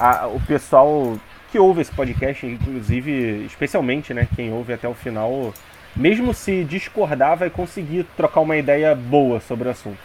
[0.00, 1.16] a, o pessoal
[1.52, 5.52] que ouve esse podcast, inclusive, especialmente, né, quem ouve até o final,
[5.94, 9.98] mesmo se discordar, vai conseguir trocar uma ideia boa sobre o assunto.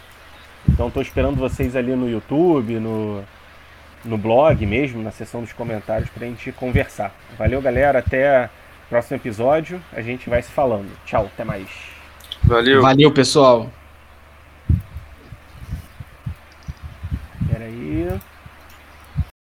[0.68, 3.22] Então estou esperando vocês ali no YouTube, no,
[4.04, 7.14] no blog mesmo, na seção dos comentários, para a gente conversar.
[7.38, 8.00] Valeu, galera.
[8.00, 8.46] Até
[8.86, 9.80] o próximo episódio.
[9.92, 10.90] A gente vai se falando.
[11.04, 11.68] Tchau, até mais.
[12.42, 12.82] Valeu.
[12.82, 13.70] Valeu, pessoal.
[17.48, 18.08] Peraí.